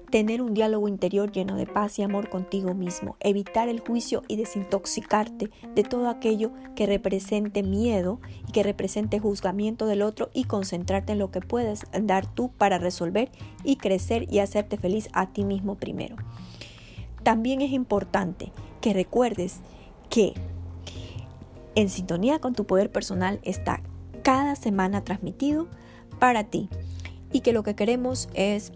tener 0.09 0.41
un 0.41 0.53
diálogo 0.53 0.87
interior 0.87 1.31
lleno 1.31 1.55
de 1.55 1.65
paz 1.65 1.99
y 1.99 2.03
amor 2.03 2.29
contigo 2.29 2.73
mismo, 2.73 3.17
evitar 3.19 3.67
el 3.67 3.81
juicio 3.81 4.23
y 4.27 4.37
desintoxicarte 4.37 5.49
de 5.75 5.83
todo 5.83 6.09
aquello 6.09 6.51
que 6.75 6.85
represente 6.85 7.63
miedo 7.63 8.19
y 8.47 8.51
que 8.51 8.63
represente 8.63 9.19
juzgamiento 9.19 9.85
del 9.85 10.01
otro 10.01 10.29
y 10.33 10.45
concentrarte 10.45 11.13
en 11.13 11.19
lo 11.19 11.31
que 11.31 11.41
puedes 11.41 11.85
dar 12.01 12.25
tú 12.25 12.49
para 12.57 12.77
resolver 12.77 13.29
y 13.63 13.75
crecer 13.75 14.27
y 14.31 14.39
hacerte 14.39 14.77
feliz 14.77 15.09
a 15.13 15.27
ti 15.27 15.43
mismo 15.43 15.75
primero. 15.75 16.15
También 17.23 17.61
es 17.61 17.73
importante 17.73 18.51
que 18.79 18.93
recuerdes 18.93 19.59
que 20.09 20.33
en 21.75 21.89
sintonía 21.89 22.39
con 22.39 22.55
tu 22.55 22.65
poder 22.65 22.91
personal 22.91 23.39
está 23.43 23.81
cada 24.23 24.55
semana 24.55 25.03
transmitido 25.03 25.67
para 26.19 26.45
ti 26.45 26.69
y 27.31 27.41
que 27.41 27.53
lo 27.53 27.63
que 27.63 27.75
queremos 27.75 28.29
es 28.33 28.71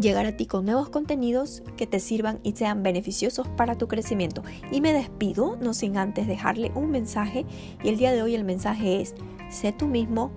llegar 0.00 0.26
a 0.26 0.36
ti 0.36 0.46
con 0.46 0.64
nuevos 0.64 0.88
contenidos 0.88 1.62
que 1.76 1.86
te 1.86 2.00
sirvan 2.00 2.40
y 2.42 2.52
sean 2.52 2.82
beneficiosos 2.82 3.48
para 3.48 3.76
tu 3.76 3.88
crecimiento. 3.88 4.42
Y 4.70 4.80
me 4.80 4.92
despido, 4.92 5.56
no 5.60 5.74
sin 5.74 5.96
antes 5.96 6.26
dejarle 6.26 6.72
un 6.74 6.90
mensaje. 6.90 7.44
Y 7.82 7.88
el 7.88 7.96
día 7.96 8.12
de 8.12 8.22
hoy 8.22 8.34
el 8.34 8.44
mensaje 8.44 9.00
es, 9.00 9.14
sé 9.50 9.72
tú 9.72 9.86
mismo, 9.86 10.30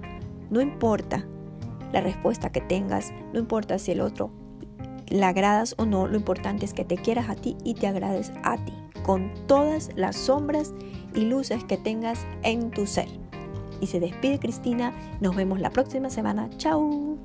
no 0.49 0.61
importa 0.61 1.25
la 1.91 2.01
respuesta 2.01 2.51
que 2.51 2.61
tengas, 2.61 3.13
no 3.33 3.39
importa 3.39 3.79
si 3.79 3.91
el 3.91 4.01
otro 4.01 4.31
le 5.09 5.23
agradas 5.23 5.75
o 5.77 5.85
no, 5.85 6.07
lo 6.07 6.17
importante 6.17 6.65
es 6.65 6.73
que 6.73 6.85
te 6.85 6.97
quieras 6.97 7.29
a 7.29 7.35
ti 7.35 7.55
y 7.63 7.75
te 7.75 7.87
agrades 7.87 8.31
a 8.43 8.57
ti, 8.57 8.73
con 9.03 9.31
todas 9.47 9.89
las 9.95 10.15
sombras 10.15 10.73
y 11.15 11.21
luces 11.21 11.63
que 11.63 11.77
tengas 11.77 12.25
en 12.43 12.71
tu 12.71 12.85
ser. 12.85 13.07
Y 13.79 13.87
se 13.87 13.99
despide 13.99 14.39
Cristina, 14.39 14.93
nos 15.21 15.35
vemos 15.35 15.59
la 15.59 15.69
próxima 15.69 16.09
semana, 16.09 16.49
chao. 16.57 17.16